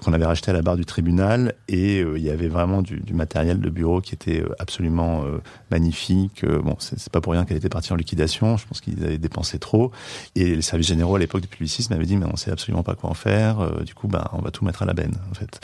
[0.03, 3.13] qu'on avait racheté à la barre du tribunal et il y avait vraiment du, du
[3.13, 5.23] matériel de bureau qui était absolument
[5.71, 6.45] magnifique.
[6.45, 8.57] Bon, c'est pas pour rien qu'elle était partie en liquidation.
[8.57, 9.91] Je pense qu'ils avaient dépensé trop.
[10.35, 12.95] Et les services généraux à l'époque du publicisme m'avaient dit mais on sait absolument pas
[12.95, 13.83] quoi en faire.
[13.83, 15.59] Du coup, ben on va tout mettre à la benne, en fait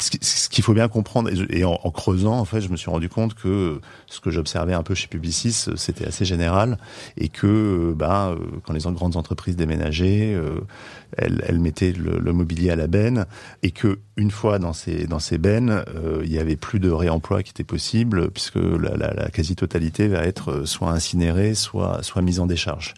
[0.00, 3.34] ce qu'il faut bien comprendre, et en, creusant, en fait, je me suis rendu compte
[3.34, 6.78] que ce que j'observais un peu chez Publicis, c'était assez général,
[7.16, 10.60] et que bah, quand les grandes entreprises déménageaient, euh,
[11.16, 13.26] elles, mettaient le, mobilier à la benne,
[13.62, 17.42] et que une fois dans ces dans bennes, euh, il y avait plus de réemploi
[17.42, 22.94] qui était possible, puisque la, quasi-totalité va être soit incinérée, soit mise en décharge.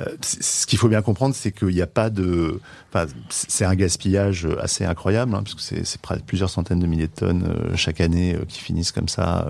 [0.00, 2.60] Euh, ce qu'il faut bien comprendre, c'est qu'il n'y a pas de,
[2.92, 7.44] enfin, c'est un gaspillage assez incroyable, hein, puisque c'est plusieurs centaines de milliers de tonnes
[7.48, 9.46] euh, chaque année euh, qui finissent comme ça,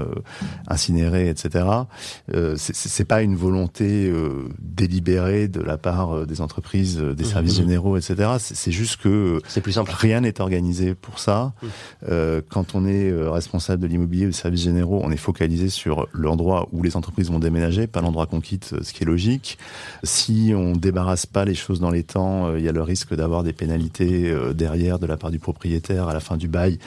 [0.69, 1.65] incinérées, etc.
[2.35, 7.27] Euh, c'est pas une volonté euh, délibérée de la part des entreprises, des mmh.
[7.27, 8.31] services généraux, etc.
[8.39, 9.93] C'est juste que c'est plus simple.
[9.95, 11.53] Rien n'est organisé pour ça.
[11.63, 12.09] Mmh.
[12.51, 16.69] quand on est responsable de l'immobilier ou des services généraux, on est focalisé sur l'endroit
[16.73, 19.59] où les entreprises vont déménager, pas l'endroit qu'on quitte, ce qui est logique.
[20.03, 23.43] Si on débarrasse pas les choses dans les temps, il y a le risque d'avoir
[23.43, 26.79] des pénalités derrière de la part du propriétaire à la fin du bail.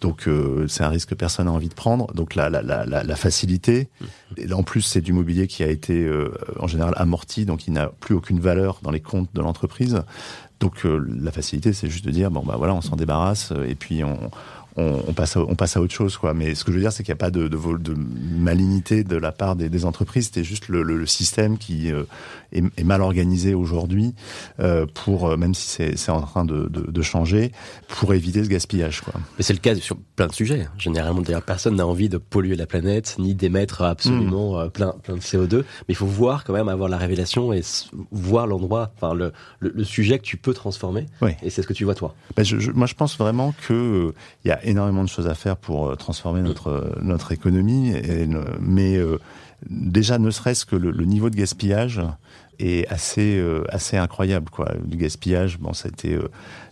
[0.00, 2.12] Donc euh, c'est un risque que personne n'a envie de prendre.
[2.14, 3.88] Donc la, la, la, la facilité.
[4.36, 7.72] Et en plus, c'est du mobilier qui a été euh, en général amorti, donc il
[7.72, 10.02] n'a plus aucune valeur dans les comptes de l'entreprise.
[10.60, 13.74] Donc euh, la facilité, c'est juste de dire bon bah voilà, on s'en débarrasse et
[13.74, 14.30] puis on,
[14.76, 16.34] on, on, passe à, on passe à autre chose quoi.
[16.34, 19.04] Mais ce que je veux dire, c'est qu'il n'y a pas de, de, de, malignité
[19.04, 20.26] de la part des, des entreprises.
[20.26, 22.04] C'était juste le, le, le, système qui euh,
[22.52, 24.14] est, est, mal organisé aujourd'hui
[24.60, 27.52] euh, pour, euh, même si c'est en train de, de, changer,
[27.88, 29.14] pour éviter ce gaspillage quoi.
[29.36, 30.68] Mais c'est le cas sur plein de sujets.
[30.78, 34.70] Généralement, d'ailleurs, personne n'a envie de polluer la planète ni d'émettre absolument mmh.
[34.70, 35.58] plein, plein de CO2.
[35.58, 37.62] Mais il faut voir quand même avoir la révélation et
[38.10, 41.06] voir l'endroit, enfin le, le, le, sujet que tu peux transformer.
[41.22, 41.32] Oui.
[41.42, 42.14] Et c'est ce que tu vois toi.
[42.36, 45.34] Ben je, je, moi, je pense vraiment que il y a énormément de choses à
[45.34, 48.26] faire pour euh, transformer notre euh, notre économie, et,
[48.60, 49.18] mais euh,
[49.68, 52.02] déjà ne serait-ce que le, niveau de gaspillage
[52.58, 54.72] est assez assez incroyable quoi.
[54.84, 56.18] Du gaspillage, bon, ça a été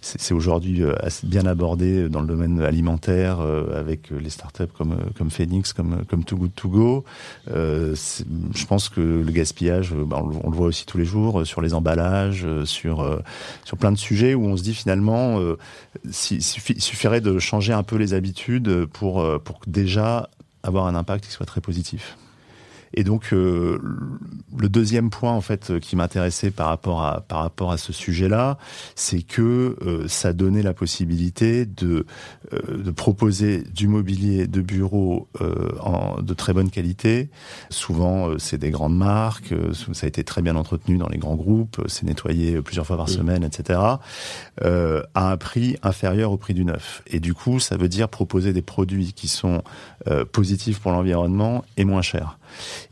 [0.04, 5.72] c'est aujourd'hui euh, bien abordé dans le domaine alimentaire euh, avec les startups comme Phoenix,
[5.72, 7.04] comme Too Good To Go.
[7.50, 7.94] Euh,
[8.54, 11.74] je pense que le gaspillage, bah, on, le voit aussi tous les jours sur les
[11.74, 13.22] emballages, sur
[13.64, 15.40] sur plein de sujets où on se dit finalement,
[16.04, 20.28] il suffirait de changer un peu les habitudes pour pour déjà
[20.62, 22.16] avoir un impact qui soit très positif.
[22.94, 23.78] Et donc euh,
[24.56, 28.56] le deuxième point en fait qui m'intéressait par rapport à par rapport à ce sujet-là,
[28.94, 32.06] c'est que euh, ça donnait la possibilité de
[32.52, 35.28] euh, de proposer du mobilier de bureau
[35.80, 37.28] en, de très bonne qualité.
[37.68, 39.52] Souvent c'est des grandes marques,
[39.92, 43.08] ça a été très bien entretenu dans les grands groupes, c'est nettoyé plusieurs fois par
[43.08, 43.80] semaine, etc.
[44.62, 47.02] à un prix inférieur au prix du neuf.
[47.08, 49.62] Et du coup, ça veut dire proposer des produits qui sont
[50.32, 52.38] positifs pour l'environnement et moins chers.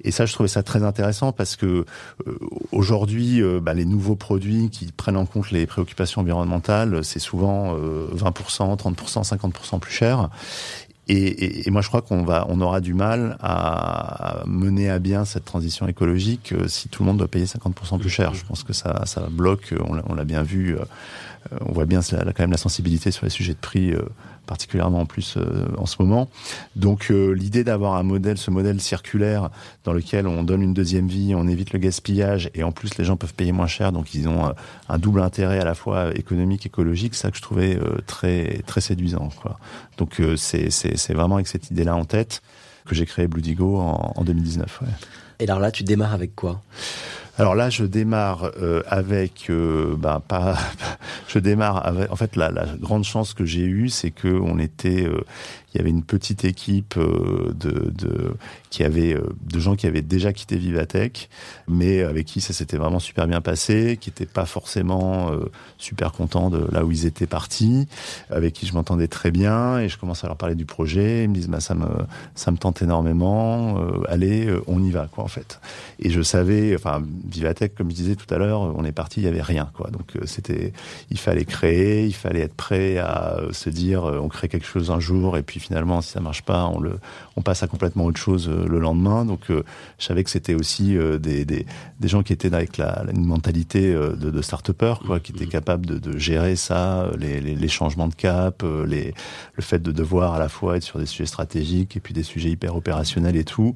[0.04, 1.84] Et ça, je trouvais ça très intéressant parce que
[2.26, 2.38] euh,
[2.72, 7.74] aujourd'hui, euh, bah, les nouveaux produits qui prennent en compte les préoccupations environnementales, c'est souvent
[7.76, 10.28] 20%, 30%, 50% plus cher.
[11.08, 15.44] Et, moi, je crois qu'on va, on aura du mal à mener à bien cette
[15.44, 18.34] transition écologique euh, si tout le monde doit payer 50% plus cher.
[18.34, 19.74] Je pense que ça, ça bloque.
[19.84, 20.76] On l'a bien vu.
[21.60, 23.92] on voit bien quand même la sensibilité sur les sujets de prix
[24.46, 26.28] particulièrement en plus euh, en ce moment.
[26.76, 29.50] Donc euh, l'idée d'avoir un modèle, ce modèle circulaire
[29.84, 33.04] dans lequel on donne une deuxième vie, on évite le gaspillage et en plus les
[33.04, 34.52] gens peuvent payer moins cher, donc ils ont euh,
[34.88, 39.30] un double intérêt à la fois économique, écologique, ça que je trouvais très très séduisant.
[39.40, 39.58] Quoi.
[39.98, 42.42] Donc c'est c'est vraiment avec cette idée-là en tête
[42.84, 44.80] que j'ai créé Bludigo en, en 2019.
[44.82, 44.88] Ouais.
[45.40, 46.62] Et alors là, tu démarres avec quoi?
[47.38, 50.56] Alors là, je démarre euh, avec, euh, ben pas,
[51.32, 52.10] je démarre avec.
[52.10, 55.22] En fait, la, la grande chance que j'ai eue, c'est que on était, euh,
[55.74, 58.34] il y avait une petite équipe euh, de, de
[58.70, 61.30] qui avait euh, de gens qui avaient déjà quitté Vivatech,
[61.66, 66.12] mais avec qui ça s'était vraiment super bien passé, qui n'étaient pas forcément euh, super
[66.12, 67.86] contents de là où ils étaient partis,
[68.30, 71.24] avec qui je m'entendais très bien et je commence à leur parler du projet.
[71.24, 71.88] Ils me disent bah ça me
[72.34, 75.60] ça me tente énormément, allez on y va quoi en fait.
[75.98, 79.24] Et je savais, enfin Vivatech comme je disais tout à l'heure, on est parti, il
[79.24, 79.90] y avait rien quoi.
[79.90, 80.72] Donc c'était
[81.10, 85.00] il fallait créer, il fallait être prêt à se dire on crée quelque chose un
[85.00, 86.98] jour et puis finalement, si ça marche pas, on le,
[87.36, 89.24] on passe à complètement autre chose euh, le lendemain.
[89.24, 89.62] Donc, euh,
[89.98, 91.66] je savais que c'était aussi euh, des, des,
[92.00, 95.86] des, gens qui étaient avec la, une mentalité de, de start-upper, quoi, qui étaient capables
[95.86, 99.14] de, de gérer ça, les, les, les, changements de cap, les,
[99.54, 102.22] le fait de devoir à la fois être sur des sujets stratégiques et puis des
[102.22, 103.74] sujets hyper opérationnels et tout.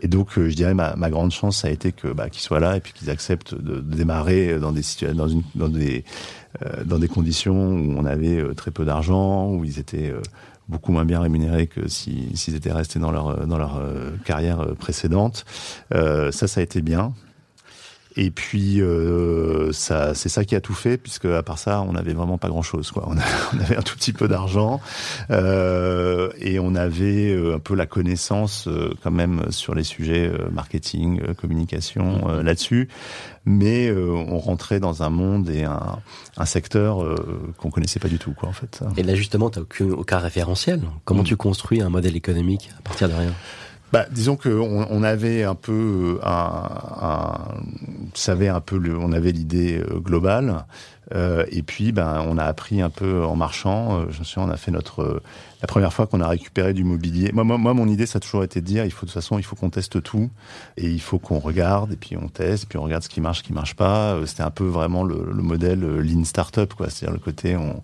[0.00, 2.60] Et donc, je dirais ma, ma grande chance, ça a été que bah, qu'ils soient
[2.60, 6.04] là et puis qu'ils acceptent de, de, démarrer dans des situations, dans une, dans des
[6.84, 10.12] dans des conditions où on avait très peu d'argent, où ils étaient
[10.72, 14.74] beaucoup moins bien rémunérés que s'ils étaient restés dans leur, dans leur euh, carrière euh,
[14.74, 15.44] précédente.
[15.94, 17.12] Euh, ça, ça a été bien.
[18.16, 21.92] Et puis euh, ça, c'est ça qui a tout fait, puisque à part ça, on
[21.92, 22.90] n'avait vraiment pas grand-chose.
[22.90, 23.04] Quoi.
[23.06, 23.16] On,
[23.56, 24.80] on, avait un tout petit peu d'argent
[25.30, 28.68] euh, et on avait un peu la connaissance
[29.02, 32.40] quand même sur les sujets marketing, communication mmh.
[32.42, 32.88] là-dessus
[33.44, 35.98] mais euh, on rentrait dans un monde et un,
[36.36, 38.82] un secteur euh, qu'on connaissait pas du tout, quoi, en fait.
[38.96, 40.82] Et là, justement, tu n'as aucun, référentiel.
[41.04, 41.26] Comment mm.
[41.26, 43.32] tu construis un modèle économique à partir de rien?
[43.92, 46.68] Bah, disons qu'on on avait un peu euh, un,
[47.02, 47.31] un
[48.14, 50.64] savait un peu le, on avait l'idée globale
[51.14, 54.10] euh, et puis ben on a appris un peu en marchant.
[54.10, 55.22] je me souviens, on a fait notre
[55.62, 57.30] la première fois qu'on a récupéré du mobilier.
[57.32, 59.38] Moi, moi, mon idée, ça a toujours été de dire, il faut de toute façon,
[59.38, 60.28] il faut qu'on teste tout
[60.76, 63.20] et il faut qu'on regarde et puis on teste, et puis on regarde ce qui
[63.20, 64.14] marche, ce qui marche pas.
[64.14, 66.90] Euh, c'était un peu vraiment le, le modèle euh, lean startup, quoi.
[66.90, 67.80] C'est-à-dire le côté on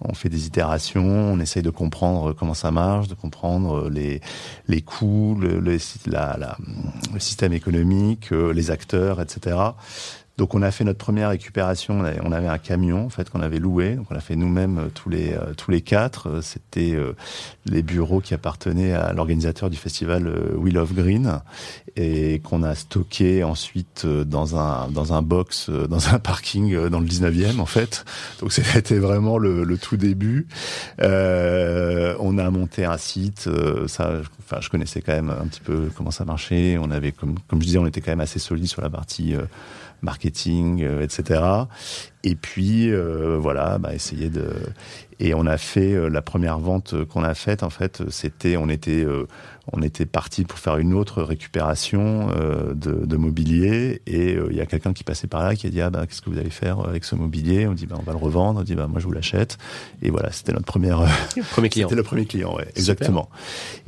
[0.00, 4.20] on fait des itérations, on essaye de comprendre comment ça marche, de comprendre euh, les,
[4.68, 6.56] les coûts, le, le, la,
[7.12, 9.56] le système économique, les acteurs, etc.
[10.38, 12.00] Donc on a fait notre première récupération.
[12.22, 13.96] On avait un camion en fait qu'on avait loué.
[13.96, 16.28] Donc on a fait nous-mêmes euh, tous les euh, tous les quatre.
[16.28, 16.96] Euh, c'était
[17.66, 21.40] les bureaux qui appartenaient à l'organisateur du festival Wheel of Green
[21.96, 27.06] et qu'on a stocké ensuite dans un dans un box dans un parking dans le
[27.06, 28.04] 19e en fait.
[28.40, 30.46] Donc c'était vraiment le, tout début.
[31.00, 33.48] On a monté un site.
[33.88, 36.78] ça, enfin je connaissais quand même un petit peu comment ça marchait.
[36.80, 39.34] On avait comme comme je disais, on était quand même assez solide sur la partie
[40.02, 41.42] marketing, euh, etc.
[42.24, 44.50] Et puis euh, voilà, bah, essayer de
[45.20, 48.68] et on a fait euh, la première vente qu'on a faite en fait, c'était on
[48.68, 49.04] était
[49.72, 54.66] on était parti pour faire une autre récupération euh, de, mobilier et il y a
[54.66, 56.80] quelqu'un qui passait par là qui a dit ah bah qu'est-ce que vous allez faire
[56.86, 57.66] avec ce mobilier?
[57.66, 58.60] On dit bah on va le revendre.
[58.60, 59.58] On dit bah moi je vous l'achète.
[60.02, 61.04] Et voilà, c'était notre première
[61.50, 61.88] premier client.
[61.88, 63.28] c'était le premier client, ouais, exactement.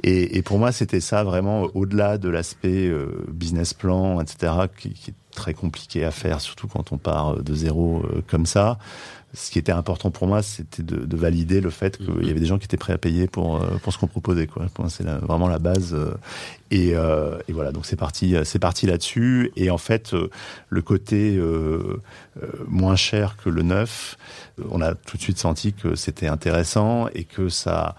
[0.03, 2.93] Et, et, pour moi c'était ça vraiment au-delà de l'aspect
[3.29, 4.53] business plan, etc.
[4.77, 8.79] Qui, qui est très compliqué à faire, surtout quand on part de zéro comme ça
[9.33, 12.31] ce qui était important pour moi, c'était de, de, valider le fait qu'il y mhm.
[12.31, 14.49] avait des gens qui étaient prêts à payer pour euh, pour ce qu'on proposait.
[14.49, 14.67] Quoi.
[14.89, 15.95] C'est vraiment la base.
[15.95, 16.15] Euh,
[16.73, 19.53] et, euh, et, voilà, donc c'est parti, c'est parti là-dessus.
[19.57, 20.15] Et en fait,
[20.69, 22.01] le côté euh,
[22.69, 24.17] moins cher que le neuf,
[24.71, 27.97] on a tout de suite senti que c'était intéressant et que ça,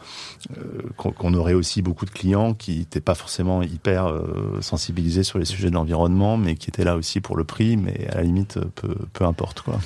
[0.95, 4.13] qu'on aurait aussi beaucoup de clients qui n'étaient pas forcément hyper
[4.61, 8.07] sensibilisés sur les sujets de l'environnement, mais qui étaient là aussi pour le prix, mais
[8.07, 9.81] à la limite, peu, peu importe quoi.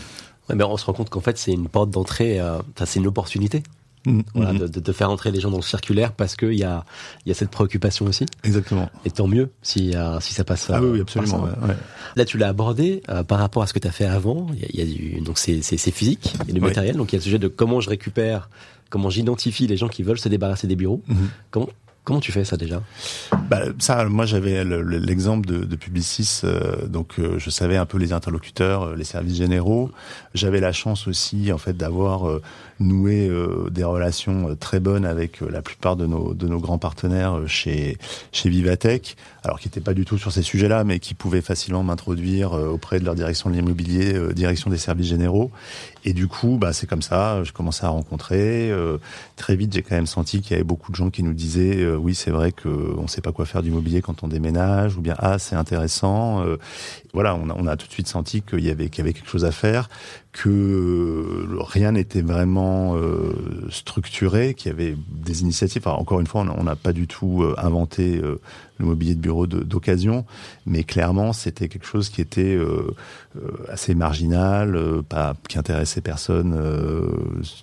[0.50, 3.08] Ouais, mais on se rend compte qu'en fait, c'est une porte d'entrée, euh, c'est une
[3.08, 3.64] opportunité.
[4.06, 4.58] Mm, voilà, mm.
[4.60, 6.86] de, de, faire entrer les gens dans le circulaire parce qu'il y a,
[7.26, 8.26] y a cette préoccupation aussi.
[8.44, 8.90] Exactement.
[9.04, 10.70] Et tant mieux si, euh, si ça passe.
[10.70, 11.44] Ah oui, absolument.
[11.44, 11.76] Ouais,
[12.16, 14.48] Là, tu l'as abordé euh, par rapport à ce que tu as fait avant.
[14.54, 16.98] Il y a, y a du, donc c'est, c'est, c'est physique, et du matériel.
[16.98, 18.50] Donc il y a le sujet de comment je récupère,
[18.90, 21.02] comment j'identifie les gens qui veulent se débarrasser des bureaux.
[21.10, 21.16] Mm-hmm.
[21.50, 21.70] Comment,
[22.06, 22.84] Comment tu fais ça déjà?
[23.50, 28.14] Bah, Ça, moi j'avais l'exemple de, Publicis, euh, donc euh, je savais un peu les
[28.14, 29.90] interlocuteurs, euh, les services généraux.
[30.36, 32.30] J'avais la chance aussi en fait d'avoir
[32.80, 33.32] noué
[33.72, 37.98] des relations très bonnes avec la plupart de nos, de nos grands partenaires chez,
[38.34, 41.84] chez Vivatech, alors qui n'étaient pas du tout sur ces sujets-là, mais qui pouvaient facilement
[41.84, 45.52] m'introduire auprès de leur direction de l'immobilier, direction des services généraux.
[46.06, 48.72] Et du coup, bah, c'est comme ça, je commençais à rencontrer.
[49.36, 51.66] très vite, j'ai quand même senti qu'il y avait beaucoup de gens qui nous disaient
[51.74, 54.98] euh, oui, c'est vrai qu'on ne sait pas quoi faire du mobilier quand on déménage,
[54.98, 56.44] ou bien ah, c'est intéressant.
[56.44, 56.58] Euh,
[57.14, 59.14] voilà, on a, on a, tout de suite senti qu'il y avait qu'il y avait
[59.14, 59.90] quelque chose à faire,
[60.36, 62.96] que euh, rien n'était vraiment
[63.70, 65.88] structuré, qu'il y avait des initiatives.
[65.88, 70.26] encore une fois, on n'a pas du tout inventé le mobilier de bureau d'occasion,
[70.66, 72.60] mais clairement, c'était quelque chose qui était
[73.70, 74.78] assez marginal,
[75.08, 76.52] pas qui intéressait personne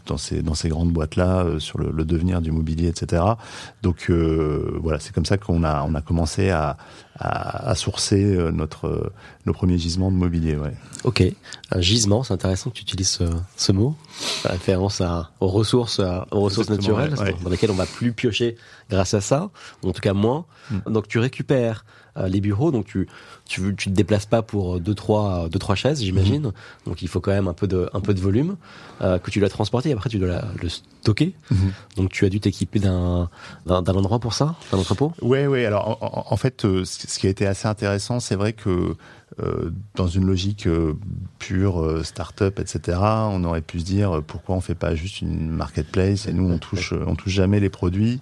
[0.07, 3.23] dans ces dans ces grandes boîtes là sur le, le, devenir du mobilier, etc.
[3.83, 6.77] Donc voilà, c'est comme ça qu'on a, on a commencé à,
[7.19, 9.13] à, sourcer euh, notre, euh,
[9.47, 10.57] nos premiers gisements de mobilier.
[10.57, 10.73] Ouais.
[11.05, 11.23] Ok,
[11.71, 13.19] un gisement, c'est intéressant que tu utilises
[13.57, 13.97] ce, mot,
[14.45, 16.01] référence à, aux ressources,
[16.31, 18.57] aux ressources naturelles dans lesquelles on va plus piocher
[18.91, 19.51] grâce à ça,
[19.83, 20.47] ou en tout cas moins.
[20.71, 20.93] Mm.
[20.93, 21.85] Donc tu récupères
[22.19, 23.09] euh, les bureaux, donc tu,
[23.53, 26.49] tu, tu te déplaces pas pour deux trois deux trois chaises, j'imagine.
[26.49, 26.87] Mm-hmm.
[26.87, 28.57] Donc il faut quand même un peu de un peu de volume
[29.01, 29.91] que tu dois transporter.
[29.91, 31.35] Et après tu dois le stocker.
[31.53, 31.97] Mm-hmm.
[31.97, 33.29] Donc tu as dû t'équiper d'un
[33.67, 35.13] d'un endroit pour ça, d'un entrepôt?
[35.21, 35.67] Ouais ouais.
[35.67, 38.97] Alors en, en fait, ce qui a été assez intéressant, c'est vrai que
[39.41, 40.95] euh, dans une logique euh,
[41.39, 45.49] pure euh, start-up, etc., on aurait pu se dire pourquoi on fait pas juste une
[45.49, 48.21] marketplace et nous on touche on touche jamais les produits.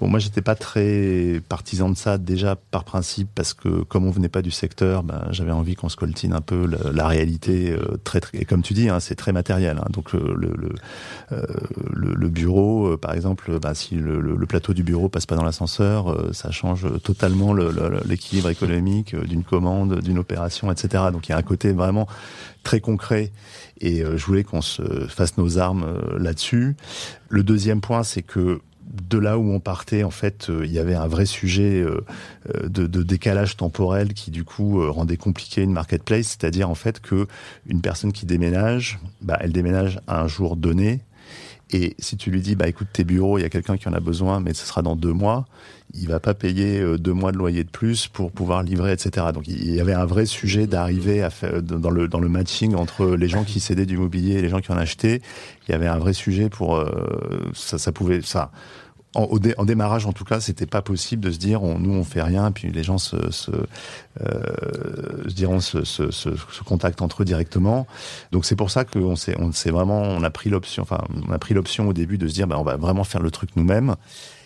[0.00, 4.10] Bon, moi j'étais pas très partisan de ça déjà par principe parce que comme on
[4.10, 8.20] venait pas du secteur, ben, j'avais envie qu'on se coltine un peu la, réalité très,
[8.20, 9.78] très et comme tu dis, hein, c'est très matériel.
[9.78, 15.26] Hein, donc le le, le, bureau, par exemple, ben, si le, plateau du bureau passe
[15.26, 21.04] pas dans l'ascenseur, ça change totalement l'équilibre économique d'une commande, d'une opération etc.
[21.12, 22.06] Donc il y a un côté vraiment
[22.62, 23.32] très concret
[23.80, 26.76] et euh, je voulais qu'on se fasse nos armes euh, là-dessus.
[27.28, 28.60] Le deuxième point, c'est que
[29.02, 31.84] de là où on partait, en fait, euh, il y avait un vrai sujet
[32.64, 36.36] de, décalage temporel qui, du coup, rendait compliqué une marketplace.
[36.38, 37.26] C'est-à-dire, en fait, que
[37.66, 41.00] une personne qui déménage, bah, elle déménage à un jour donné.
[41.70, 43.92] Et si tu lui dis, bah écoute, tes bureaux, il y a quelqu'un qui en
[43.92, 45.44] a besoin, mais ce sera dans deux mois,
[45.92, 49.26] il va pas payer euh, deux mois de loyer de plus pour pouvoir livrer, etc.
[49.34, 52.74] Donc il y avait un vrai sujet d'arriver à faire dans le dans le matching
[52.74, 55.20] entre les gens qui cédaient du mobilier et les gens qui en achetaient.
[55.66, 58.50] Il y avait un vrai sujet pour euh, ça, ça pouvait ça.
[59.14, 62.22] En, démarrage, en tout cas, c'était pas possible de se dire on, nous on fait
[62.22, 66.28] rien, puis les gens se, se, euh, se diront se, se, se,
[66.64, 67.86] contactent entre eux directement.
[68.32, 71.32] Donc c'est pour ça qu'on s'est on s'est vraiment on a pris l'option, enfin on
[71.32, 73.50] a pris l'option au début de se dire bah, on va vraiment faire le truc
[73.56, 73.96] nous-mêmes.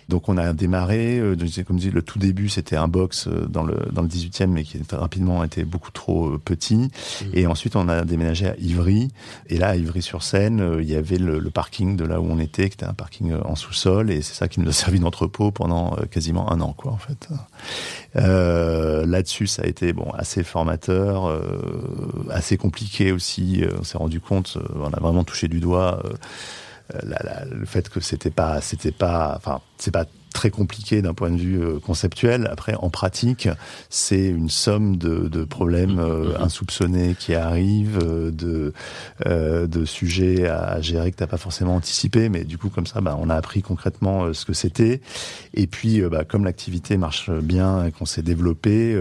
[0.09, 1.37] Donc on a démarré, euh,
[1.67, 4.47] comme je dis, le tout début c'était un box euh, dans le dans le 18e,
[4.47, 6.77] mais qui rapidement été beaucoup trop euh, petit.
[6.77, 6.91] Mmh.
[7.35, 9.09] Et ensuite on a déménagé à Ivry.
[9.49, 12.75] Et là à Ivry-sur-Seine, il y avait le, parking de là où on était, qui
[12.75, 16.51] était un parking en sous-sol, et c'est ça qui nous a servi d'entrepôt pendant quasiment
[16.51, 17.29] un an, quoi, en fait.
[18.17, 21.41] Euh, Là-dessus, ça a été bon assez formateur,
[22.31, 23.63] assez compliqué aussi.
[23.79, 26.03] On s'est rendu compte, on a vraiment touché du doigt.
[27.03, 31.15] La, la, le fait que c'était pas, c'était pas, enfin, c'est pas très compliqué d'un
[31.15, 32.49] point de vue euh, conceptuel.
[32.51, 33.49] Après, en pratique,
[33.91, 36.43] c'est une somme de, de problèmes euh, mm-hmm.
[36.43, 38.73] insoupçonnés qui arrivent, euh, de,
[39.67, 43.17] de sujets à gérer que t'as pas forcément anticipé, mais du coup, comme ça, bah,
[43.21, 45.01] on a appris concrètement ce que c'était.
[45.55, 48.97] Et puis, bah, comme l'activité marche bien et qu'on s'est développé,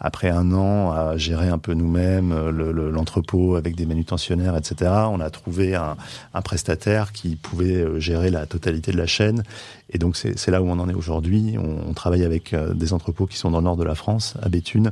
[0.00, 5.20] après un an à gérer un peu nous-mêmes euh, l'entrepôt avec des manutentionnaires, etc., on
[5.20, 5.96] a trouvé un,
[6.34, 9.42] un, prestataire qui pouvait euh, gérer la totalité de la chaîne.
[9.90, 11.56] Et donc c'est là où on en est aujourd'hui.
[11.58, 14.34] On, on, travaille avec euh, des entrepôts qui sont dans le nord de la France,
[14.42, 14.90] à Béthune,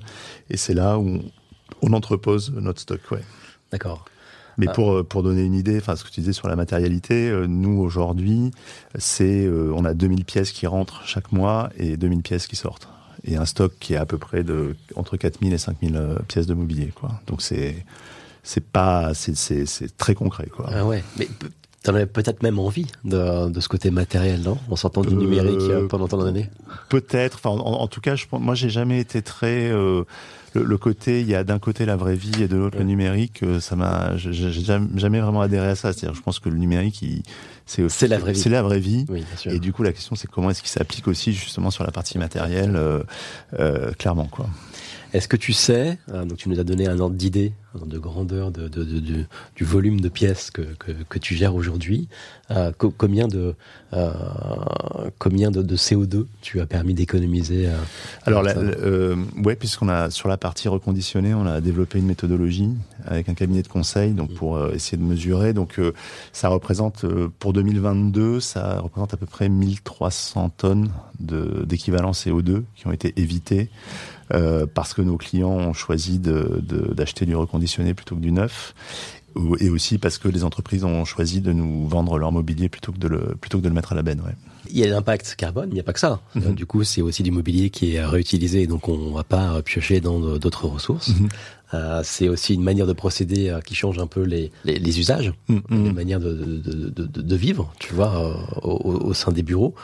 [0.51, 1.23] et c'est là où on,
[1.83, 3.01] on, entrepose notre stock.
[3.11, 3.23] Ouais.
[3.73, 4.05] D'accord.
[4.57, 7.81] Mais pour pour donner une idée, enfin ce que tu disais sur la matérialité, nous
[7.81, 8.53] aujourd'hui,
[8.97, 12.87] c'est on a 2000 pièces qui rentrent chaque mois et 2000 pièces qui sortent
[13.25, 16.47] et un stock qui est à peu près de entre 4000 et 5000 euh, pièces
[16.47, 17.21] de mobilier quoi.
[17.27, 17.85] Donc c'est
[18.43, 20.69] c'est pas c'est très concret quoi.
[20.71, 21.29] Ah ouais, mais
[21.85, 25.61] T'en avais peut-être même envie de, de, ce côté matériel, non En sortant du numérique
[25.61, 26.49] euh, pendant tant d'années?
[26.89, 27.37] Peut-être.
[27.45, 30.05] Enfin, en, tout cas, je, moi, j'ai jamais été très euh,
[30.55, 31.21] le, côté.
[31.21, 33.43] Il y a d'un côté la vraie vie et de l'autre le numérique.
[33.43, 34.17] Euh, ça m'a.
[34.17, 35.93] J'ai jamais vraiment adhéré à ça.
[35.93, 37.05] C'est-à-dire, je pense que le numérique,
[37.67, 38.41] c'est la vraie vie.
[38.41, 39.05] C'est la vraie vie.
[39.09, 39.53] Oui, bien sûr.
[39.53, 42.19] Et du coup, la question, c'est comment est-ce qu'il s'applique aussi justement sur la partie
[42.19, 44.47] matérielle, euh, clairement, quoi.
[45.15, 47.93] Est-ce que tu sais, euh, donc tu nous as donné un ordre d'idée, un ordre
[47.93, 52.09] de grandeur de, de, de, du volume de pièces que, que, que tu gères aujourd'hui,
[52.51, 53.55] euh, combien de
[53.95, 54.13] euh,
[55.19, 57.77] combien de, CO2 tu as permis d'économiser euh,
[58.25, 62.71] Alors, la, euh, ouais, puisqu'on a sur la partie reconditionnée, on a développé une méthodologie
[63.07, 64.35] avec un cabinet de conseil, donc mmh.
[64.35, 65.53] pour essayer de mesurer.
[65.53, 65.81] Donc,
[66.33, 67.05] ça représente
[67.39, 70.91] pour 2022, ça représente à peu près 1300 tonnes
[71.21, 73.71] d'équivalent CO2 qui ont été évitées.
[74.33, 78.75] Euh, parce que nos clients ont choisi d'acheter de, du reconditionné plutôt que du neuf
[79.59, 82.99] et aussi parce que les entreprises ont choisi de nous vendre leur mobilier plutôt que
[82.99, 84.21] de le, plutôt que de le mettre à la benne.
[84.21, 84.35] Ouais.
[84.71, 86.21] Il y a l'impact carbone, il n'y a pas que ça.
[86.35, 86.43] Mhm.
[86.47, 89.61] Euh, du coup, c'est aussi du mobilier qui est réutilisé, donc on ne va pas
[89.63, 91.09] piocher dans d'autres ressources.
[91.09, 91.29] Mhm.
[91.75, 95.33] Euh, c'est aussi une manière de procéder qui change un peu les, les, les usages,
[95.49, 95.63] mhm.
[95.71, 99.75] les manières de, de, de, de, vivre, tu vois, au, au, sein des bureaux.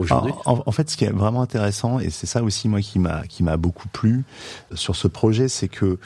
[0.00, 0.32] Aujourd'hui.
[0.44, 3.26] En, en, fait, ce qui est vraiment intéressant, et c'est ça aussi moi qui m'a
[3.26, 4.24] qui m'a beaucoup plu
[4.74, 5.98] sur ce projet, c'est que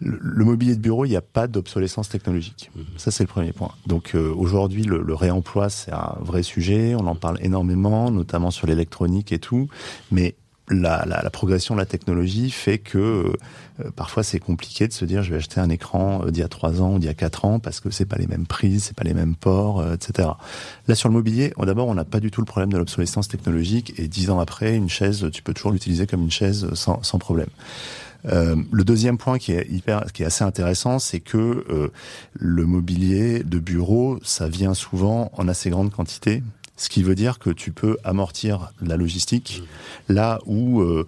[0.00, 2.70] le, mobilier de bureau, il n'y a pas d'obsolescence technologique.
[2.74, 2.84] Mhm.
[2.96, 3.70] Ça, c'est le premier point.
[3.86, 6.94] Donc euh, aujourd'hui, le, réemploi, c'est un vrai sujet.
[6.94, 9.68] On en parle énormément, notamment sur l'électronique et tout.
[10.10, 10.34] Mais
[10.68, 15.22] la, la, progression de la technologie fait que euh, parfois c'est compliqué de se dire
[15.22, 17.14] je vais acheter un écran euh, d'il y a trois ans ou d'il y a
[17.14, 20.30] quatre ans parce que c'est pas les mêmes prises, c'est pas les mêmes ports, etc.
[20.88, 23.98] Là sur le mobilier, d'abord on n'a pas du tout le problème de l'obsolescence technologique
[23.98, 27.18] et dix ans après une chaise tu peux toujours l'utiliser comme une chaise sans, sans
[27.18, 27.48] problème.
[28.26, 31.88] Euh, le deuxième point qui est hyper, qui est assez intéressant, c'est que euh,
[32.34, 36.42] le mobilier de bureau, ça vient souvent en assez grande quantité
[36.76, 39.62] ce qui veut dire que tu peux amortir la logistique
[40.08, 41.06] là où euh,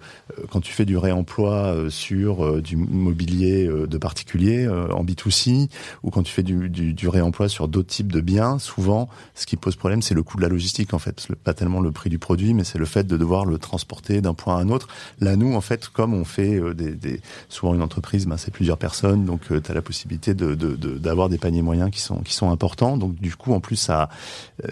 [0.49, 5.69] quand tu fais du réemploi euh, sur euh, du mobilier de particuliers en B2C
[6.03, 9.45] ou quand tu fais du, du, du réemploi sur d'autres types de biens, souvent ce
[9.45, 12.09] qui pose problème c'est le coût de la logistique en fait, pas tellement le prix
[12.09, 14.87] du produit mais c'est le fait de devoir le transporter d'un point à un autre.
[15.19, 18.77] Là nous en fait comme on fait des, des souvent une entreprise, ben, c'est plusieurs
[18.77, 22.33] personnes donc tu as la possibilité de d'avoir de, des paniers moyens qui sont qui
[22.33, 22.95] sont importants.
[22.95, 24.09] Donc du coup en plus ça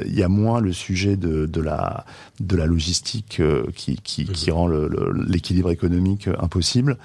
[0.05, 2.05] il y a moins le sujet de, de, la,
[2.39, 6.97] de la logistique euh, qui, qui, qui rend l'équilibre économique euh, impossible.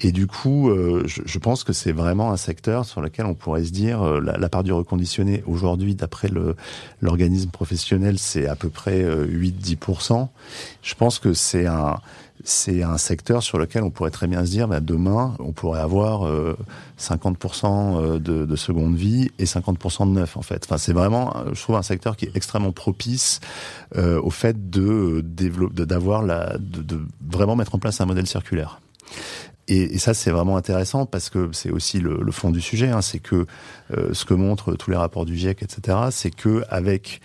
[0.00, 3.34] Et du coup, euh, je, je, pense que c'est vraiment un secteur sur lequel on
[3.34, 6.28] pourrait se dire la, la part du reconditionné aujourd'hui, d'après
[7.00, 10.28] l'organisme professionnel, c'est à peu près 8-10%.
[10.82, 11.98] Je pense que c'est un
[12.44, 15.80] c'est un secteur sur lequel on pourrait très bien se dire, bah, demain, on pourrait
[15.80, 16.30] avoir
[16.98, 20.64] 50% euh, de, de, seconde vie et 50% de neuf, en fait.
[20.64, 23.40] Enfin, c'est vraiment, je trouve, un secteur qui est extrêmement propice
[23.96, 28.26] euh, au fait de développer, d'avoir la, de, de vraiment mettre en place un modèle
[28.26, 28.80] circulaire.
[29.68, 32.88] Et, et, ça, c'est vraiment intéressant parce que c'est aussi le, le, fond du sujet.
[32.88, 33.46] Hein, c'est que
[33.96, 37.20] euh, ce que montrent tous les rapports du GIEC, etc., c'est que avec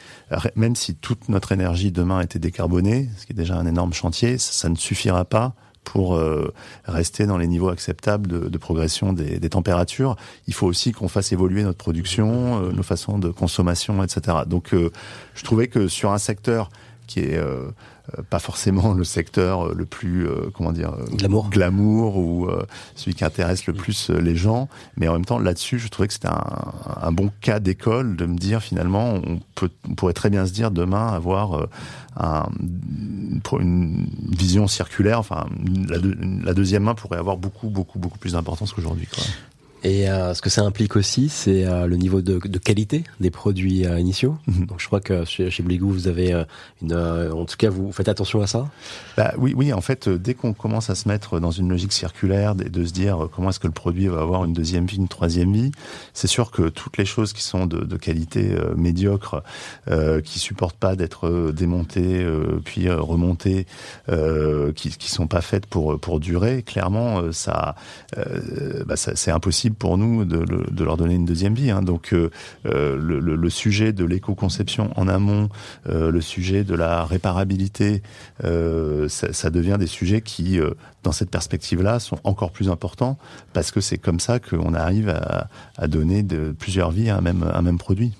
[0.56, 4.38] même si toute notre énergie demain était décarbonée, ce qui est déjà un énorme chantier,
[4.38, 6.54] ça, ne suffira pas pour euh,
[6.86, 10.16] rester dans les niveaux acceptables de, de progression des, des, températures.
[10.48, 14.40] Il faut aussi qu'on fasse évoluer notre production, euh, nos façons de consommation, etc.
[14.46, 16.70] Donc, je trouvais que sur un secteur
[17.08, 17.72] qui est euh,
[18.30, 22.50] pas forcément le secteur le plus euh, comment dire euh, glamour, glamour ou
[22.96, 24.70] celui qui intéresse le plus les gens.
[24.96, 28.26] Mais en même temps là-dessus je trouvais que c'était un, un, bon cas d'école de
[28.26, 31.68] me dire finalement on peut on pourrait très bien se dire demain avoir
[32.18, 32.48] un,
[33.60, 35.20] une vision circulaire.
[35.20, 35.48] Enfin
[35.90, 35.98] la,
[36.44, 39.08] la, deuxième main pourrait avoir beaucoup beaucoup beaucoup plus d'importance qu'aujourd'hui
[39.88, 43.32] Et euh, ce que ça implique aussi, c'est euh, le niveau de, de, qualité des
[43.32, 44.38] produits euh, initiaux.
[44.46, 44.66] Mhm.
[44.66, 46.44] Donc je crois que chez, chez Bligou, vous avez
[46.82, 48.68] une, en tout cas, vous faites attention à ça.
[49.16, 49.72] Bah, oui, oui.
[49.72, 52.92] En fait, dès qu'on commence à se mettre dans une logique circulaire, de, de se
[52.92, 55.72] dire comment est-ce que le produit va avoir une deuxième vie, une troisième vie,
[56.14, 59.42] c'est sûr que toutes les choses qui sont de, de qualité médiocre,
[59.90, 62.28] euh, qui supportent pas d'être démontées
[62.66, 63.68] puis remontées,
[64.76, 67.76] qui, qui sont pas faites pour pour durer, clairement, ça,
[68.86, 71.72] bah, ça c'est impossible pour nous de, leur donner une deuxième vie.
[71.72, 71.82] Hein.
[71.82, 72.30] Donc euh,
[72.66, 75.50] euh, le, sujet de l'éco-conception en amont,
[75.90, 78.02] euh, le sujet de la réparabilité,
[78.42, 80.60] ça, devient des sujets qui,
[81.04, 83.18] dans cette perspective-là, sont encore plus importants
[83.54, 86.26] parce que c'est comme ça qu'on arrive à, donner
[86.58, 88.14] plusieurs vies à un même, un même produit.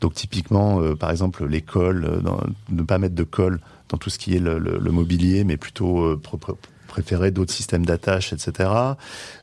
[0.00, 2.22] Donc typiquement, par exemple, les cols,
[2.70, 6.16] ne pas mettre de colle dans tout ce qui est le mobilier, mais plutôt
[6.88, 8.70] préférer d'autres systèmes d'attache, etc.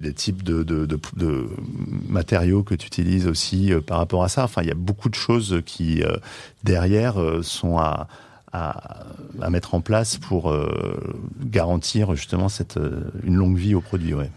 [0.02, 0.98] Les types de,
[2.10, 4.44] matériaux que tu utilises aussi euh, par rapport à ça.
[4.44, 6.18] Enfin, il y a beaucoup de choses qui, euh,
[6.66, 8.08] derrière, euh, sont à,
[8.52, 9.06] à,
[9.50, 10.54] mettre en place pour
[11.42, 12.80] garantir justement cette,
[13.24, 14.14] une longue vie au produit.
[14.14, 14.32] Ouais.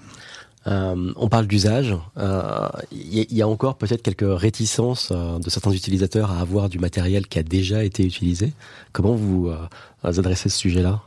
[0.66, 1.96] On parle d'usage.
[2.90, 7.28] Il y, y, a encore peut-être quelques réticences de certains utilisateurs à avoir du matériel
[7.28, 8.52] qui a déjà été utilisé.
[8.92, 9.52] Comment vous
[10.02, 11.00] adressez ce sujet-là?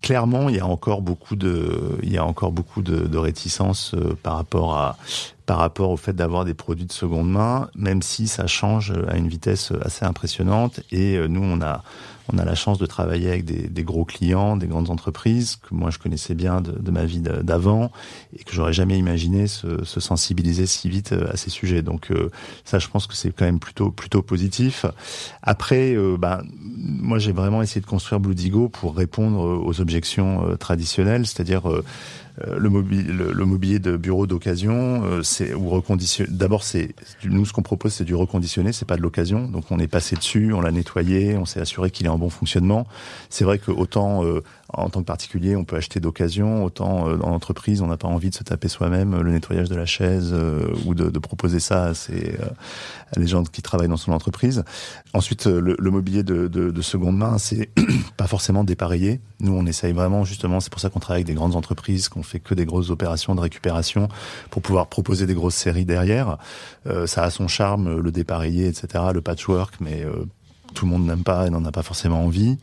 [0.00, 3.94] Clairement, il y a encore beaucoup de, il y a encore beaucoup de, de réticences
[3.94, 4.96] euh, par rapport à,
[5.46, 9.16] par rapport au fait d'avoir des produits de seconde main, même si ça change à
[9.16, 10.80] une vitesse assez impressionnante.
[10.92, 11.82] Et euh, nous, on a,
[12.32, 15.90] on a la chance de travailler avec des, gros clients, des grandes entreprises que moi
[15.90, 17.90] je connaissais bien de, ma vie d'avant
[18.38, 21.82] et que j'aurais jamais imaginé se, se, sensibiliser si vite euh, à ces sujets.
[21.82, 22.12] Donc
[22.64, 24.86] ça, je pense que c'est quand même plutôt plutôt positif.
[25.42, 26.42] Après, bah,
[26.76, 31.84] moi j'ai vraiment essayé de construire Blue Digo pour répondre aux objections traditionnelles, c'est-à-dire euh,
[32.46, 36.30] le, mobilier, le, mobilier de bureau d'occasion, euh, c'est ou reconditionné.
[36.32, 39.48] D'abord, c'est nous ce qu'on propose, c'est du reconditionné, c'est pas de l'occasion.
[39.48, 42.30] Donc on est passé dessus, on l'a nettoyé, on s'est assuré qu'il est en bon
[42.30, 42.86] fonctionnement.
[43.30, 44.42] C'est vrai que autant euh,
[44.72, 48.30] en tant que particulier, on peut acheter d'occasion, autant en entreprise, on n'a pas envie
[48.30, 50.34] de se taper soi-même le nettoyage de la chaise
[50.84, 52.36] ou de, de, proposer ça à, ses,
[53.14, 54.64] à les gens qui travaillent dans son entreprise.
[55.14, 57.70] Ensuite, le, le mobilier de, de, de seconde main, c'est
[58.18, 59.20] pas forcément dépareillé.
[59.40, 62.22] Nous, on essaye vraiment justement, c'est pour ça qu'on travaille avec des grandes entreprises, qu'on
[62.22, 64.08] fait que des grosses opérations de récupération
[64.50, 66.38] pour pouvoir proposer des grosses séries derrière.
[66.86, 70.26] Euh, ça a son charme, le dépareillé, etc., le patchwork, mais euh,
[70.74, 72.58] tout le monde n'aime pas et n'en a pas forcément envie.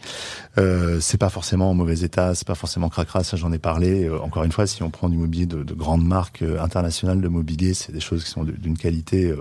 [0.57, 4.05] Euh, c'est pas forcément en mauvais état, c'est pas forcément cracra, ça j'en ai parlé.
[4.05, 7.27] Euh, encore une fois, si on prend du mobilier de, de grandes marques internationales de
[7.27, 9.33] mobilier, c'est des choses qui sont d'une qualité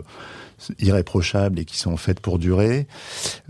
[0.78, 2.86] irréprochables et qui sont faites pour durer.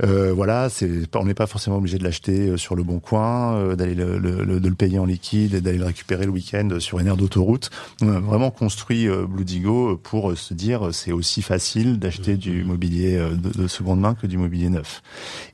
[0.03, 3.55] Euh, voilà, c'est on n'est pas forcément obligé de l'acheter euh, sur le bon coin,
[3.57, 6.69] euh, d'aller le, le, de le payer en liquide et d'aller le récupérer le week-end
[6.79, 7.71] sur une aire d'autoroute.
[8.03, 12.65] On a vraiment construit euh, Blue Digo pour se dire c'est aussi facile d'acheter du
[12.65, 15.03] mobilier de, de, seconde main que du mobilier neuf.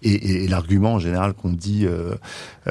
[0.02, 1.86] Et, et, et l'argument en général qu'on dit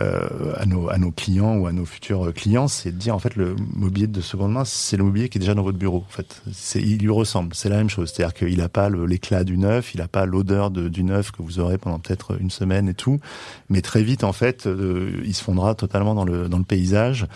[0.02, 3.20] euh, à, nos, à nos clients ou à nos futurs clients, c'est de dire en
[3.20, 6.06] fait le mobilier de seconde main, c'est le mobilier qui est déjà dans votre bureau.
[6.08, 8.12] En fait, c'est il lui ressemble, c'est la même chose.
[8.14, 11.60] C'est-à-dire qu'il a pas l'éclat du neuf, il n'a pas l'odeur du neuf que vous
[11.60, 13.20] aurez pendant peut-être une semaine et tout.
[13.68, 17.28] Mais très vite, en fait, euh, il se fondra totalement dans le, dans le paysage.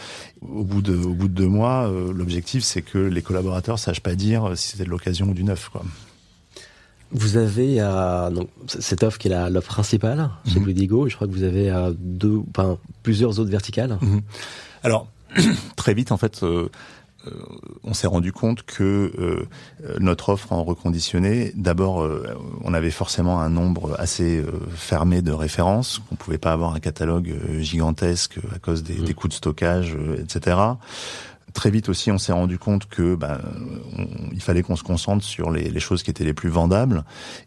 [0.42, 4.00] Au bout de, au bout de deux mois, euh, l'objectif, c'est que les collaborateurs sachent
[4.02, 5.70] pas dire si c'était de l'occasion ou du neuf.
[5.70, 5.84] Quoi.
[7.12, 11.10] Vous avez euh, donc, cette offre qui est l'offre principale chez mm -hmm.
[11.10, 13.98] Je crois que vous avez deux, enfin, plusieurs autres verticales.
[14.02, 14.22] Mhm.
[14.84, 15.08] Alors,
[15.76, 16.70] très vite, en fait, euh,
[17.84, 19.48] on s'est rendu compte que euh,
[20.00, 24.44] notre offre en reconditionné, d'abord, euh, on avait forcément un nombre assez
[24.76, 29.06] fermé de références, qu'on pouvait pas avoir un catalogue gigantesque à cause des, mmh.
[29.06, 30.58] des coûts de stockage, etc.
[31.54, 33.40] Très vite aussi, on s'est rendu compte que ben,
[34.32, 37.04] il fallait qu'on se concentre sur les, choses qui étaient les plus vendables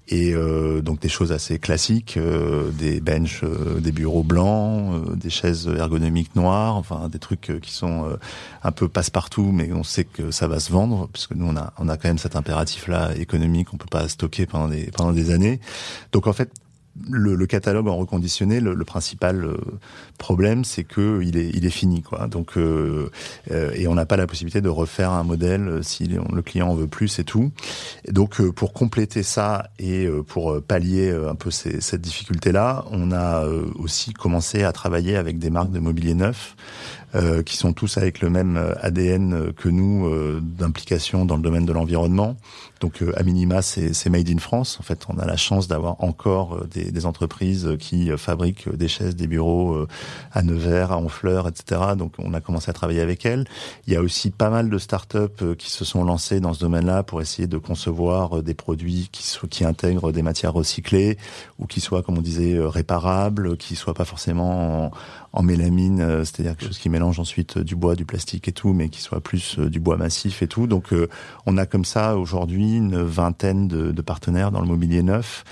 [0.09, 5.17] et euh, donc des choses assez classiques, euh, des benches, euh, des bureaux blancs, euh,
[5.17, 8.17] des chaises ergonomiques noires, enfin des trucs euh, qui sont euh,
[8.63, 11.73] un peu passe-partout, mais on sait que ça va se vendre puisque nous on a
[11.79, 15.13] on a quand même cet impératif là économique, on peut pas stocker pendant des pendant
[15.13, 15.59] des années.
[16.13, 16.51] Donc en fait
[17.11, 19.57] le, le, catalogue en reconditionné, le, le principal euh,
[20.19, 22.27] problème, c'est que il est, il est fini, quoi.
[22.27, 23.11] Donc, euh,
[23.51, 26.75] euh, et on n'a pas la possibilité de refaire un modèle si le client en
[26.75, 27.51] veut plus et tout.
[28.11, 34.13] Donc, pour compléter ça et pour pallier un peu ces, cette difficulté-là, on a aussi
[34.13, 36.57] commencé à travailler avec des marques de mobilier neuf
[37.15, 41.73] euh, qui sont tous avec le même ADN que nous d'implication dans le domaine de
[41.73, 42.37] l'environnement.
[42.81, 44.79] Donc à minima, c'est made in France.
[44.81, 49.17] En fait, on a la chance d'avoir encore des, des, entreprises qui fabriquent des chaises,
[49.17, 49.87] des bureaux
[50.33, 51.81] à Nevers, à Honfleur, etc.
[51.97, 53.47] Donc on a commencé à travailler avec elles.
[53.87, 57.03] Il y a aussi pas mal de startups qui se sont lancées dans ce domaine-là
[57.03, 61.17] pour essayer de concevoir des produits qui, qui intègrent des matières recyclées
[61.59, 64.47] ou qui soient, comme on disait, réparables, qui soient pas forcément
[64.87, 64.91] en,
[65.37, 68.53] en mélamine, euh, c'est-à-dire quelque chose qui mélange ensuite euh, du bois, du plastique et
[68.53, 70.67] tout, mais qui soit plus euh, du bois massif et tout.
[70.67, 70.95] Donc
[71.45, 75.45] on a comme ça aujourd'hui une vingtaine de, de, partenaires dans le mobilier neuf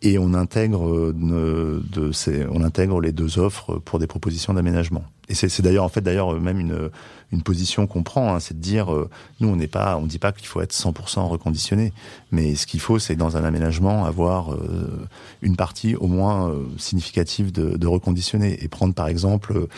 [0.00, 2.10] et on intègre de, de
[2.50, 5.04] on intègre les deux offres pour des propositions d'aménagement.
[5.28, 6.90] Et c'est d'ailleurs en fait d'ailleurs même une
[7.36, 9.10] une position qu'on prend, hein, c'est de dire, euh,
[9.40, 11.92] nous on n'est pas, on dit pas qu'il faut être 100% reconditionné,
[12.32, 15.06] mais ce qu'il faut, c'est dans un aménagement avoir euh,
[15.42, 19.68] une partie au moins euh, significative de, reconditionné et prendre par exemple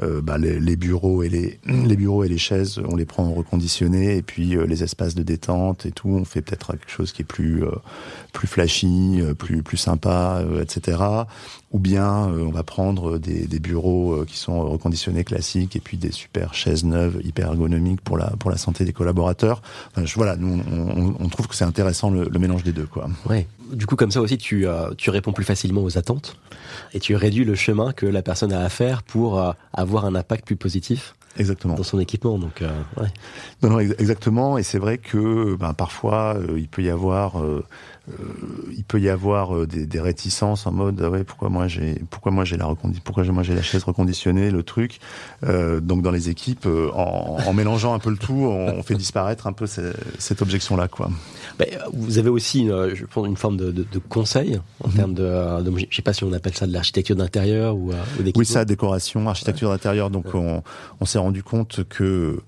[0.00, 4.16] bah, les, bureaux et les les bureaux et les chaises, on les prend en reconditionné
[4.16, 7.26] et puis les espaces de détente et tout, on fait peut-être quelque chose qui est
[7.26, 7.64] plus
[8.32, 11.24] plus flashy, plus plus sympa, etc
[11.70, 15.80] ou bien euh, on va prendre des, des, bureaux euh, qui sont reconditionnés classiques et
[15.80, 19.62] puis des super chaises neuves hyper ergonomiques pour la pour la santé des collaborateurs.
[19.90, 22.86] Enfin, je, voilà, nous on, on, trouve que c'est intéressant le, le, mélange des deux
[22.86, 23.08] quoi.
[23.28, 23.46] Ouais.
[23.72, 26.36] Du coup comme ça aussi tu euh, tu réponds plus facilement aux attentes
[26.92, 30.46] et tu réduis le chemin que la personne a à faire pour avoir un impact
[30.46, 31.14] plus positif.
[31.36, 31.74] Exactement.
[31.74, 32.60] Dans son équipement, donc.
[32.62, 33.08] Euh, ouais.
[33.62, 34.58] Non, non, exactement.
[34.58, 37.64] Et c'est vrai que ben, parfois il peut y avoir euh,
[38.76, 42.02] il peut y avoir euh, des, des, réticences en mode ah ouais pourquoi moi j'ai
[42.10, 42.66] pourquoi moi j'ai la
[43.04, 45.00] pourquoi moi j'ai la chaise reconditionnée le truc
[45.44, 49.46] euh, donc dans les équipes en, en, mélangeant un peu le tout on, fait disparaître
[49.46, 51.10] un peu cette, cette objection là quoi
[51.58, 54.96] bah, vous avez aussi une, je pense une forme de, de, de conseil en -hmm.
[54.96, 58.22] termes de, de, je sais pas si on appelle ça de l'architecture d'intérieur ou, ou
[58.36, 59.74] oui ça décoration architecture ouais.
[59.74, 60.40] d'intérieur donc ouais.
[60.40, 60.62] on,
[61.00, 62.40] on s'est rendu compte que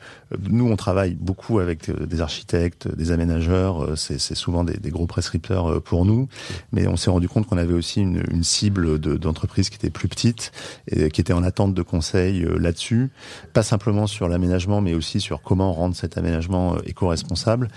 [0.48, 5.51] nous on travaille beaucoup avec des architectes des aménageurs c'est souvent des, des gros prescripteurs
[5.52, 6.28] euh, pour nous,
[6.72, 10.52] mais on s'est rendu compte qu'on avait aussi une, cible d'entreprises qui était plus petite
[10.88, 13.10] et qui était en attente de conseils euh, là-dessus,
[13.52, 17.68] pas simplement sur l'aménagement, mais aussi sur comment rendre cet aménagement euh, éco-responsable.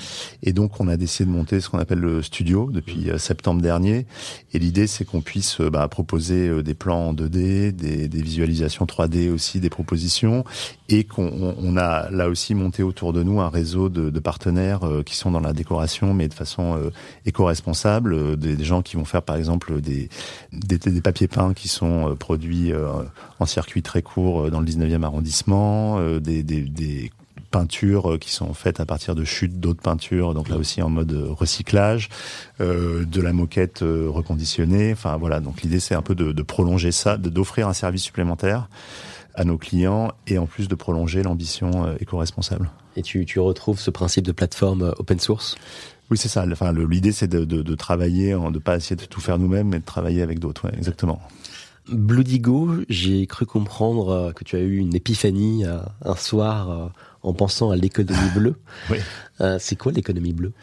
[0.43, 4.05] Et donc, on a décidé de monter ce qu'on appelle le studio depuis septembre dernier.
[4.53, 9.59] Et l'idée, c'est qu'on puisse bah, proposer des plans en 2D, des, visualisations 3D aussi,
[9.59, 10.43] des propositions,
[10.89, 15.15] et qu'on on a là aussi monté autour de nous un réseau de partenaires qui
[15.15, 16.79] sont dans la décoration, mais de façon
[17.25, 20.09] éco-responsable responsables, euh, des, gens qui vont faire par exemple des,
[20.51, 23.03] des, papiers peints qui sont euh, produits euh,
[23.39, 27.11] en circuit très court dans le 19e arrondissement, des, des
[27.51, 31.13] peintures qui sont faites à partir de chutes d'autres peintures, donc là aussi en mode
[31.13, 32.09] recyclage,
[32.59, 34.91] de la moquette reconditionnée.
[34.93, 38.67] Enfin voilà, donc l'idée c'est un peu de, de prolonger ça, d'offrir un service supplémentaire
[39.35, 42.69] à nos clients et en plus de prolonger l'ambition éco-responsable.
[42.95, 45.55] Et tu, tu retrouves ce principe de plateforme open source?
[46.11, 46.45] Oui, c'est ça.
[46.51, 49.69] Enfin, l'idée, c'est de, de, de, travailler, de ne pas essayer de tout faire nous-mêmes,
[49.69, 50.65] mais de travailler avec d'autres.
[50.65, 51.19] Ouais, exactement.
[51.89, 56.87] Bloodigo, j'ai cru comprendre euh, que tu as eu une épiphanie euh, un soir euh,
[57.21, 58.55] en pensant à l'économie bleue.
[58.89, 58.97] oui.
[59.59, 60.53] C'est quoi l'économie bleue?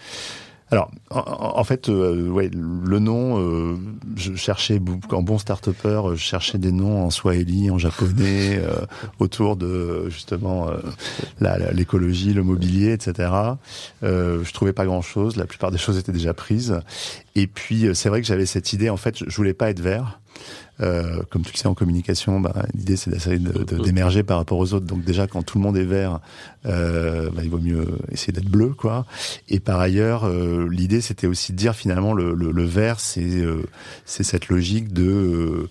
[0.73, 1.21] Alors, en,
[1.59, 3.77] en fait, euh, ouais, le nom, euh,
[4.17, 8.87] je cherchais en bon start-upper, je cherchais des noms en swahili, en japonais, euh,
[9.19, 10.71] autour de justement
[11.75, 13.31] l'écologie, le mobilier, etc.
[14.03, 15.37] je trouvais pas grand-chose.
[15.37, 16.81] La plupart des choses étaient déjà prises.
[17.35, 18.89] Et puis, c'est vrai que j'avais cette idée.
[18.89, 20.22] En fait, je voulais pas être vert.
[20.81, 24.39] Euh, comme tu le sais en communication, bah, l'idée c'est d'essayer d'émerger de, de, par
[24.39, 24.87] rapport aux autres.
[24.87, 26.21] Donc déjà quand tout le monde est vert,
[26.67, 29.07] euh, bah, il vaut mieux essayer d'être bleu, quoi.
[29.49, 33.45] Et par ailleurs, euh, l'idée c'était aussi de dire finalement le, le, le vert, c'est
[34.05, 35.69] c'est cette logique de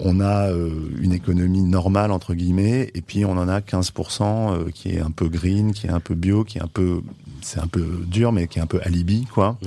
[0.00, 0.50] on a
[0.98, 5.28] une économie normale entre guillemets, et puis on en a 15% qui est un peu
[5.28, 7.02] green, qui est un peu bio, qui est un peu
[7.44, 9.58] c'est un peu dur, mais qui est un peu alibi, quoi.
[9.62, 9.66] Mmh.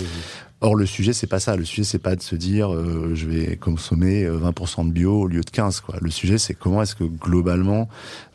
[0.60, 1.55] Or, le sujet, c'est pas ça.
[1.55, 5.22] Le sujet, c'est pas de se dire, euh, je vais consommer 20% euh, de bio
[5.22, 5.82] au lieu de 15.
[5.82, 5.97] Quoi.
[6.01, 7.88] Le sujet, c'est comment est-ce que globalement,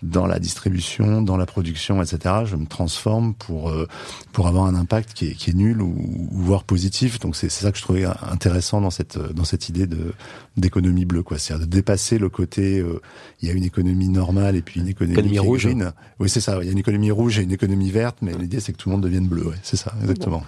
[0.04, 3.88] dans la distribution, dans la production, etc., je me transforme pour euh,
[4.30, 7.18] pour avoir un impact qui est, qui est nul ou, ou voire positif.
[7.18, 10.14] Donc, c'est ça que je trouvais intéressant dans cette dans cette idée de
[10.56, 11.38] d'économie bleue, quoi.
[11.38, 13.00] C'est-à-dire de dépasser le côté, euh,
[13.40, 15.66] il y a une économie normale et puis une économie, économie rouge.
[15.66, 15.92] Green.
[16.18, 16.58] Oui, c'est ça.
[16.60, 18.88] Il y a une économie rouge et une économie verte, mais l'idée, c'est que tout
[18.88, 19.46] le monde devienne bleu.
[19.46, 19.56] Ouais.
[19.62, 20.38] C'est ça, exactement.
[20.38, 20.44] Bon.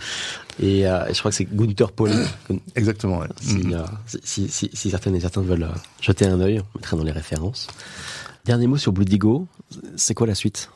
[0.61, 2.15] Et euh, je crois que c'est Gunther Pauli.
[2.77, 3.19] Exactement.
[3.19, 3.27] Ouais.
[3.41, 3.73] Si, mm.
[3.73, 3.85] euh,
[4.23, 7.13] si, si, si, certaines et certains veulent euh, jeter un œil, on mettra dans les
[7.13, 7.67] références.
[8.45, 9.47] Dernier mot sur Bloodigo,
[9.97, 10.71] c'est quoi la suite?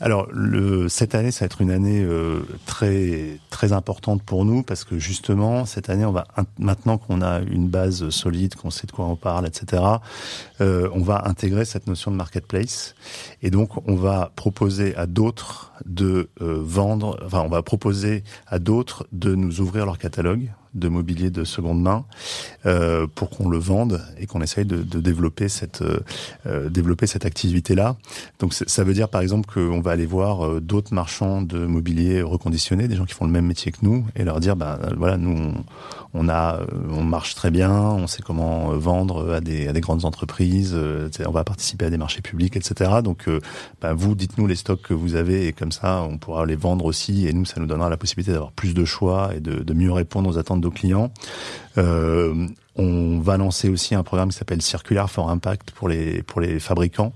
[0.00, 4.62] Alors le, cette année, ça va être une année euh, très très importante pour nous
[4.62, 6.26] parce que justement cette année, on va
[6.58, 9.82] maintenant qu'on a une base solide, qu'on sait de quoi on parle, etc.
[10.60, 12.94] Euh, on va intégrer cette notion de marketplace
[13.42, 18.58] et donc on va proposer à d'autres de euh, vendre, enfin on va proposer à
[18.58, 22.04] d'autres de nous ouvrir leur catalogue de mobilier de seconde main
[22.66, 26.00] euh, pour qu'on le vende et qu'on essaye de, de développer cette euh,
[26.46, 27.96] euh développer cette activité là.
[28.38, 32.88] Donc ça veut dire par exemple qu'on va aller voir d'autres marchands de mobilier reconditionné,
[32.88, 35.54] des gens qui font le même métier que nous et leur dire bah voilà nous
[36.14, 36.60] on, a
[36.90, 40.76] on marche très bien, on sait comment vendre à des à des grandes entreprises,
[41.26, 42.90] on va participer à des marchés publics etc.
[43.02, 43.28] Donc
[43.80, 46.84] bah, vous dites-nous les stocks que vous avez et comme ça on pourra les vendre
[46.84, 49.74] aussi et nous ça nous donnera la possibilité d'avoir plus de choix et de, de
[49.74, 51.10] mieux répondre aux attentes clients.
[51.78, 52.46] Euh,
[52.76, 56.60] on va lancer aussi un programme qui s'appelle Circular for Impact pour les pour les
[56.60, 57.12] fabricants.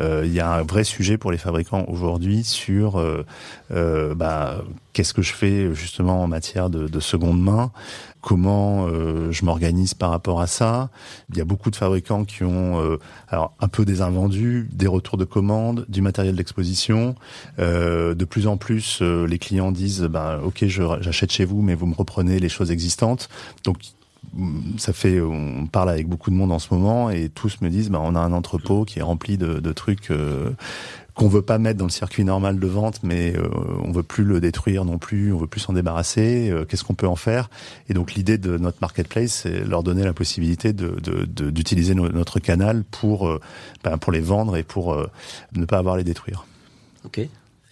[0.00, 3.24] Euh, il y a un vrai sujet pour les fabricants aujourd'hui sur euh,
[3.72, 7.72] euh bah, qu'est-ce que je fais justement en matière de, de seconde main,
[8.20, 10.90] comment euh, je m'organise par rapport à ça?
[11.30, 12.98] Il y a beaucoup de fabricants qui ont euh,
[13.28, 17.14] alors un peu des invendus, des retours de commandes, du matériel d'exposition.
[17.58, 21.94] de plus en plus, les clients disent bah, ok, j'achète chez vous, mais vous me
[21.94, 23.28] reprenez les choses existantes.
[23.64, 23.78] Donc
[24.78, 27.90] ça fait, on parle avec beaucoup de monde en ce moment et tous me disent,
[27.90, 30.50] bah, on a un entrepôt qui est rempli de, de trucs euh,
[31.14, 33.48] qu'on veut pas mettre dans le circuit normal de vente, mais euh,
[33.84, 36.48] on veut plus le détruire non plus, on veut plus s'en débarrasser.
[36.50, 37.50] Euh, qu'est-ce qu'on peut en faire?
[37.88, 40.96] Et donc l'idée de notre marketplace, c'est leur donner la possibilité de,
[41.50, 43.40] d'utiliser notre canal pour, euh,
[43.84, 44.96] ben, pour les vendre et pour
[45.54, 46.46] ne pas avoir à les détruire.
[47.04, 47.20] Ok.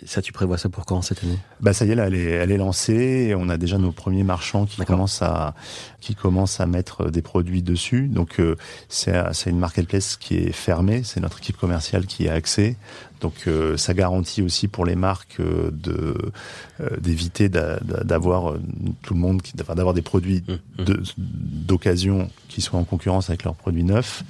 [0.06, 1.38] Ça, tu prévois ça pour quand cette année?
[1.60, 3.26] Bah ça y est, là, elle est, elle est lancée.
[3.28, 5.54] Et on a déjà nos premiers marchands qui commencent à
[6.00, 8.06] qui commencent à mettre des produits dessus.
[8.06, 8.54] Donc euh,
[8.88, 11.02] c'est c'est une marketplace qui est fermée.
[11.02, 12.76] C'est notre équipe commerciale qui a accès.
[13.20, 16.16] Donc euh, ça garantit aussi pour les marques euh, de
[17.00, 18.54] d'éviter d'avoir
[19.02, 20.94] tout le monde, d'avoir des produits mmh, mmh.
[21.18, 24.22] d'occasion qui soient en concurrence avec leurs produits neufs.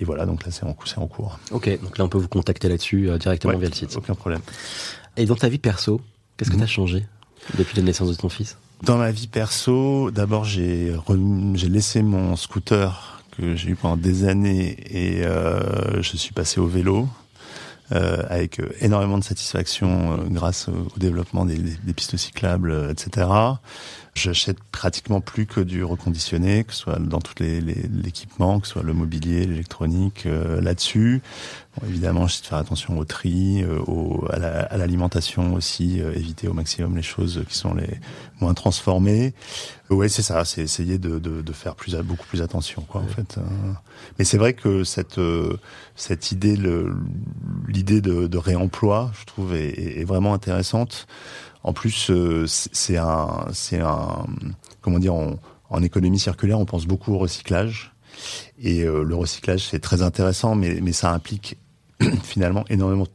[0.00, 1.38] Et voilà, donc là c'est en, en cours.
[1.50, 3.94] Ok, donc là on peut vous contacter là-dessus directement via le site.
[3.94, 4.40] Aucun problème.
[5.16, 6.00] Et dans ta vie perso,
[6.36, 7.06] qu'est-ce que tu as changé
[7.58, 8.56] depuis la naissance de ton fils?
[8.82, 10.96] Dans ma vie perso, d'abord j'ai
[11.54, 16.60] j'ai laissé mon scooter que j'ai eu pendant des années et euh, je suis passé
[16.60, 17.08] au vélo.
[17.92, 23.28] Euh, avec euh, énormément de satisfaction euh, grâce au, développement des, des, pistes cyclables, etc.
[24.14, 28.74] J'achète pratiquement plus que du reconditionné, que ce soit dans tous les, l'équipement, que ce
[28.74, 31.22] soit le mobilier, l'électronique, là-dessus.
[31.80, 36.46] Bon, évidemment, j'essaie de faire attention au tri, euh, au, à l'alimentation aussi, euh, éviter
[36.46, 37.98] au maximum les choses qui sont les
[38.40, 39.32] moins transformées.
[39.88, 43.06] Ouais, c'est ça, c'est essayer de, de, de, faire plus, beaucoup plus attention, quoi, en
[43.06, 43.38] fait.
[43.38, 43.76] Hein.
[44.18, 45.56] Mais c'est vrai que cette euh,
[45.96, 46.58] cette idée,
[47.68, 51.06] l'idée de, de, réemploi, je trouve, est, est vraiment intéressante.
[51.64, 52.10] En plus,
[52.46, 54.26] c'est un, c'est un,
[54.80, 57.92] comment dire, en économie circulaire, on pense beaucoup au recyclage.
[58.60, 61.56] Et le recyclage, c'est très intéressant, mais, mais ça implique
[62.24, 63.06] finalement énormément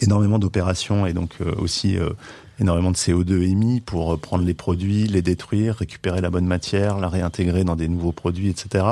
[0.00, 2.10] énormément d'opérations et donc euh, aussi euh,
[2.58, 6.98] énormément de CO2 émis pour euh, prendre les produits, les détruire, récupérer la bonne matière,
[6.98, 8.84] la réintégrer dans des nouveaux produits, etc.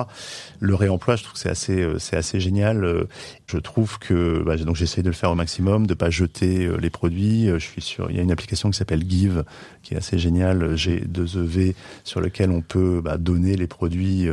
[0.61, 2.85] Le réemploi, je trouve que c'est assez, euh, c'est assez génial.
[2.85, 3.09] Euh,
[3.47, 6.91] je trouve que bah, donc j'essaie de le faire au maximum, de pas jeter les
[6.91, 7.47] produits.
[7.47, 9.45] Je suis sûr, il y a une application qui s'appelle Give,
[9.85, 14.27] qui est assez géniale, G2EV, sur lequel on peut bah, donner les produits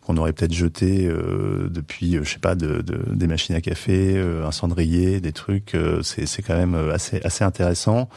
[0.00, 4.52] qu'on aurait peut-être jetés depuis, je sais pas, de, de, des machines à café, un
[4.52, 5.76] cendrier, des trucs.
[6.02, 8.08] c'est, c'est quand même assez, assez intéressant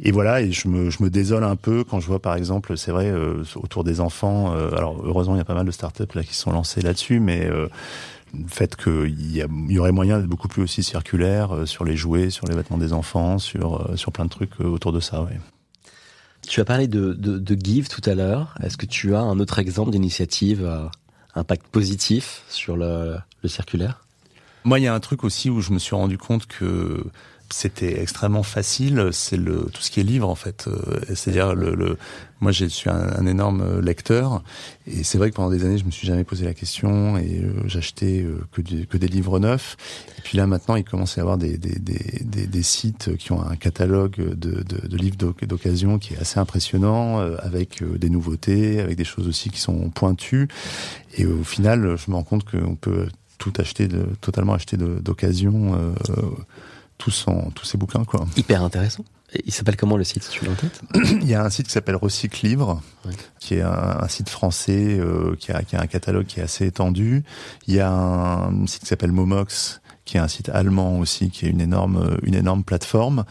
[0.00, 2.76] et voilà, et je me, je me désole un peu quand je vois par exemple,
[2.76, 5.70] c'est vrai, euh, autour des enfants, euh, alors heureusement il y a pas mal de
[5.70, 7.68] startups là qui sont lancées là-dessus, mais euh,
[8.34, 12.30] le fait qu'il y, y, aurait moyen d'être beaucoup plus aussi circulaire sur les jouets,
[12.30, 15.38] sur les vêtements des enfants, sur, sur plein de trucs autour de ça, ouais.
[16.48, 18.54] Tu as parlé de, de, Give tout à l'heure.
[18.62, 20.90] Est-ce que tu as un autre exemple d'initiative à
[21.34, 24.05] impact positif sur le, le circulaire?
[24.66, 27.04] Moi, il y a un truc aussi où je me suis rendu compte que
[27.52, 30.66] c'était extrêmement facile, c'est le tout ce qui est livre en fait.
[30.66, 31.96] Euh, c'est-à-dire le, le,
[32.40, 34.42] moi je suis un, énorme lecteur
[34.88, 37.42] et c'est vrai que pendant des années je me suis jamais posé la question et
[37.44, 39.76] euh, j'achetais euh, que, que des livres neufs.
[40.18, 43.30] Et puis là maintenant il commence à y avoir des, des, des, des, sites qui
[43.30, 48.80] ont un catalogue de, de, de livres d'occasion qui est assez impressionnant avec des nouveautés,
[48.80, 50.48] avec des choses aussi qui sont pointues.
[51.16, 53.06] Et au final je me rends compte qu'on peut
[53.38, 55.74] tout acheter, de, totalement acheter d'occasion.
[55.74, 55.94] Euh,
[56.98, 58.04] tous, en, tous ces bouquins.
[58.04, 58.26] Quoi.
[58.36, 59.04] Hyper intéressant.
[59.44, 60.80] il s'appelle comment le site, tu l'as en tête?
[60.94, 62.80] Il y a un site qui s'appelle Recycle Livre,
[63.38, 66.66] qui est un, site français euh, qui, a, qui, a, un catalogue qui est assez
[66.66, 67.22] étendu.
[67.66, 71.46] Il y a un site qui s'appelle Momox, qui est un site allemand aussi, qui
[71.46, 73.24] est une énorme, une énorme plateforme.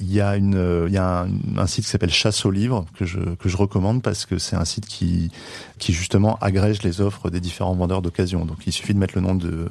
[0.00, 1.26] Il y a une, il y a
[1.56, 4.56] un, site qui s'appelle Chasse aux livres que je que je recommande parce que c'est
[4.56, 5.30] un site qui
[5.78, 8.44] qui justement agrège les offres des différents vendeurs d'occasion.
[8.44, 9.68] Donc il suffit de mettre le nom de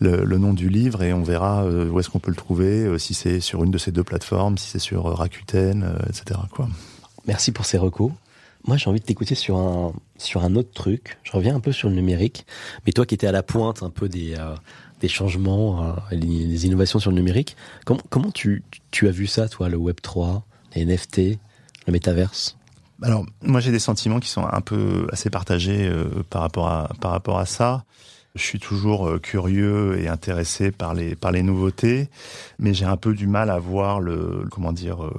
[0.00, 2.98] le, nom du livre et on verra euh, où est-ce qu'on peut le trouver, euh,
[2.98, 6.40] si c'est sur une de ces deux plateformes, si c'est sur euh, Rakuten, etc.
[6.50, 6.68] Quoi.
[7.26, 8.12] Merci pour ces recours.
[8.64, 11.18] Moi, j'ai envie de t'écouter sur un sur un autre truc.
[11.24, 12.46] Je reviens un peu sur le numérique,
[12.86, 14.36] mais toi qui étais à la pointe un peu des
[15.02, 17.56] des changements, euh, les, innovations sur le numérique.
[17.84, 20.44] Comment, comment tu, tu, as vu ça, toi, le Web 3,
[20.74, 21.38] les NFT,
[21.86, 22.56] le métaverse?
[23.02, 26.90] Alors, moi, j'ai des sentiments qui sont un peu assez partagés euh, par rapport à
[27.00, 27.84] par rapport à ça.
[28.36, 32.08] Je suis toujours euh, curieux et intéressé par les par les nouveautés,
[32.60, 35.10] mais j'ai un peu du mal à voir le comment dire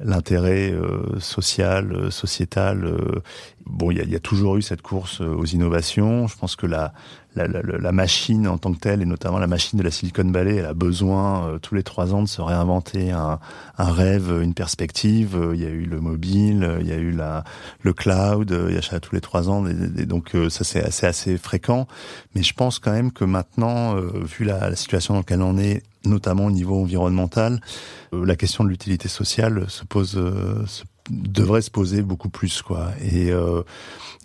[0.00, 0.74] l'intérêt
[1.20, 2.92] social, sociétal.
[3.64, 6.26] bon, il y a, y a, toujours eu cette course aux innovations.
[6.26, 6.92] Je pense que la
[7.36, 10.66] la, machine en tant que telle, et notamment la machine de la Silicon Valley, elle
[10.66, 13.38] a besoin euh, tous les trois ans de se réinventer un,
[13.78, 15.36] rêve, une perspective.
[15.36, 17.16] Euh, il y a eu le mobile, euh, il y a eu
[17.82, 19.66] le cloud, il y a tous les trois ans.
[19.66, 21.86] Et, donc ça c'est assez, fréquent.
[22.34, 26.46] Mais je pense quand même que maintenant, vu la, situation dans laquelle on est, notamment
[26.46, 27.60] au niveau environnemental,
[28.12, 30.12] la question de l'utilité sociale se pose,
[30.66, 32.90] se devrait se poser beaucoup plus quoi.
[33.00, 33.62] Et, euh,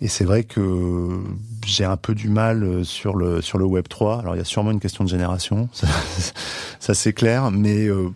[0.00, 1.20] et c'est vrai que
[1.64, 4.20] j'ai un peu du mal euh, sur le sur le Web 3.
[4.20, 5.86] Alors il y a sûrement une question de génération, ça,
[6.80, 8.10] ça c'est clair, mais euh,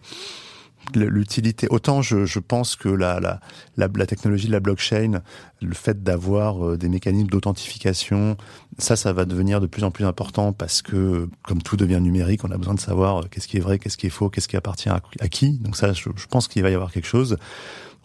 [0.94, 1.66] l'utilité.
[1.70, 3.40] Autant je, je, pense que la, la,
[3.76, 5.22] la, technologie de la blockchain,
[5.60, 8.36] le fait d'avoir euh, des mécanismes d'authentification,
[8.78, 12.44] ça, ça va devenir de plus en plus important parce que, comme tout devient numérique,
[12.44, 14.48] on a besoin de savoir euh, qu'est-ce qui est vrai, qu'est-ce qui est faux, qu'est-ce
[14.48, 15.58] qui appartient à, qui.
[15.58, 17.36] Donc ça, je pense qu'il va y avoir quelque chose.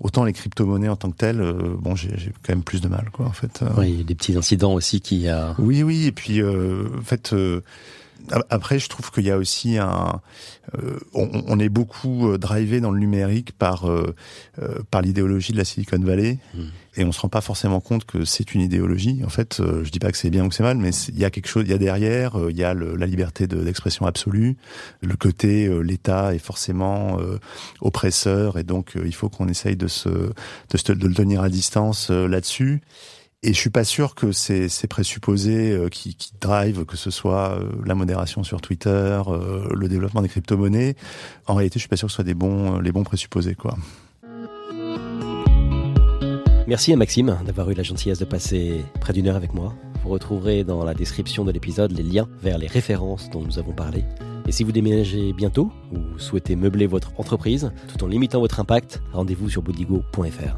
[0.02, 2.10] Autant les crypto-monnaies en tant que telles, euh, bon, j'ai
[2.43, 3.64] quand même plus de mal, quoi, en fait.
[3.78, 5.28] Oui, il y a des petits incidents aussi qui.
[5.28, 7.34] a Oui, oui, et puis, en fait
[8.50, 10.22] après, je trouve qu'il y a aussi un,
[10.78, 14.16] euh, on, est beaucoup euh, drivé dans le numérique par euh,
[14.90, 16.62] par l'idéologie de la Silicon Valley, hmm.
[16.98, 19.22] et on se rend pas forcément compte que c'est une idéologie.
[19.26, 21.26] En fait, je dis pas que c'est bien ou que c'est mal, mais il y
[21.26, 24.56] a quelque chose, il y a derrière, il y a la liberté d'expression absolue,
[25.02, 27.18] le côté l'État est forcément
[27.82, 32.10] oppresseur, et donc il faut qu'on essaye de se de, de le tenir à distance
[32.12, 32.82] là-dessus.
[33.44, 37.10] Et je suis pas sûr que ces, ces présupposés euh, qui, qui drive, que ce
[37.10, 40.96] soit euh, la modération sur Twitter, euh, le développement des crypto-monnaies,
[41.48, 43.58] en réalité, je suis pas sûr que ce soit les bons présupposés.
[46.68, 49.74] Merci à Maxime d'avoir eu la gentillesse de passer près d'une heure avec moi.
[50.04, 53.74] Vous retrouverez dans la description de l'épisode les liens vers les références dont nous avons
[53.74, 54.06] parlé.
[54.48, 59.02] Et si vous déménagez bientôt ou souhaitez meubler votre entreprise tout en limitant votre impact,
[59.12, 60.58] rendez-vous sur bodigo.fr.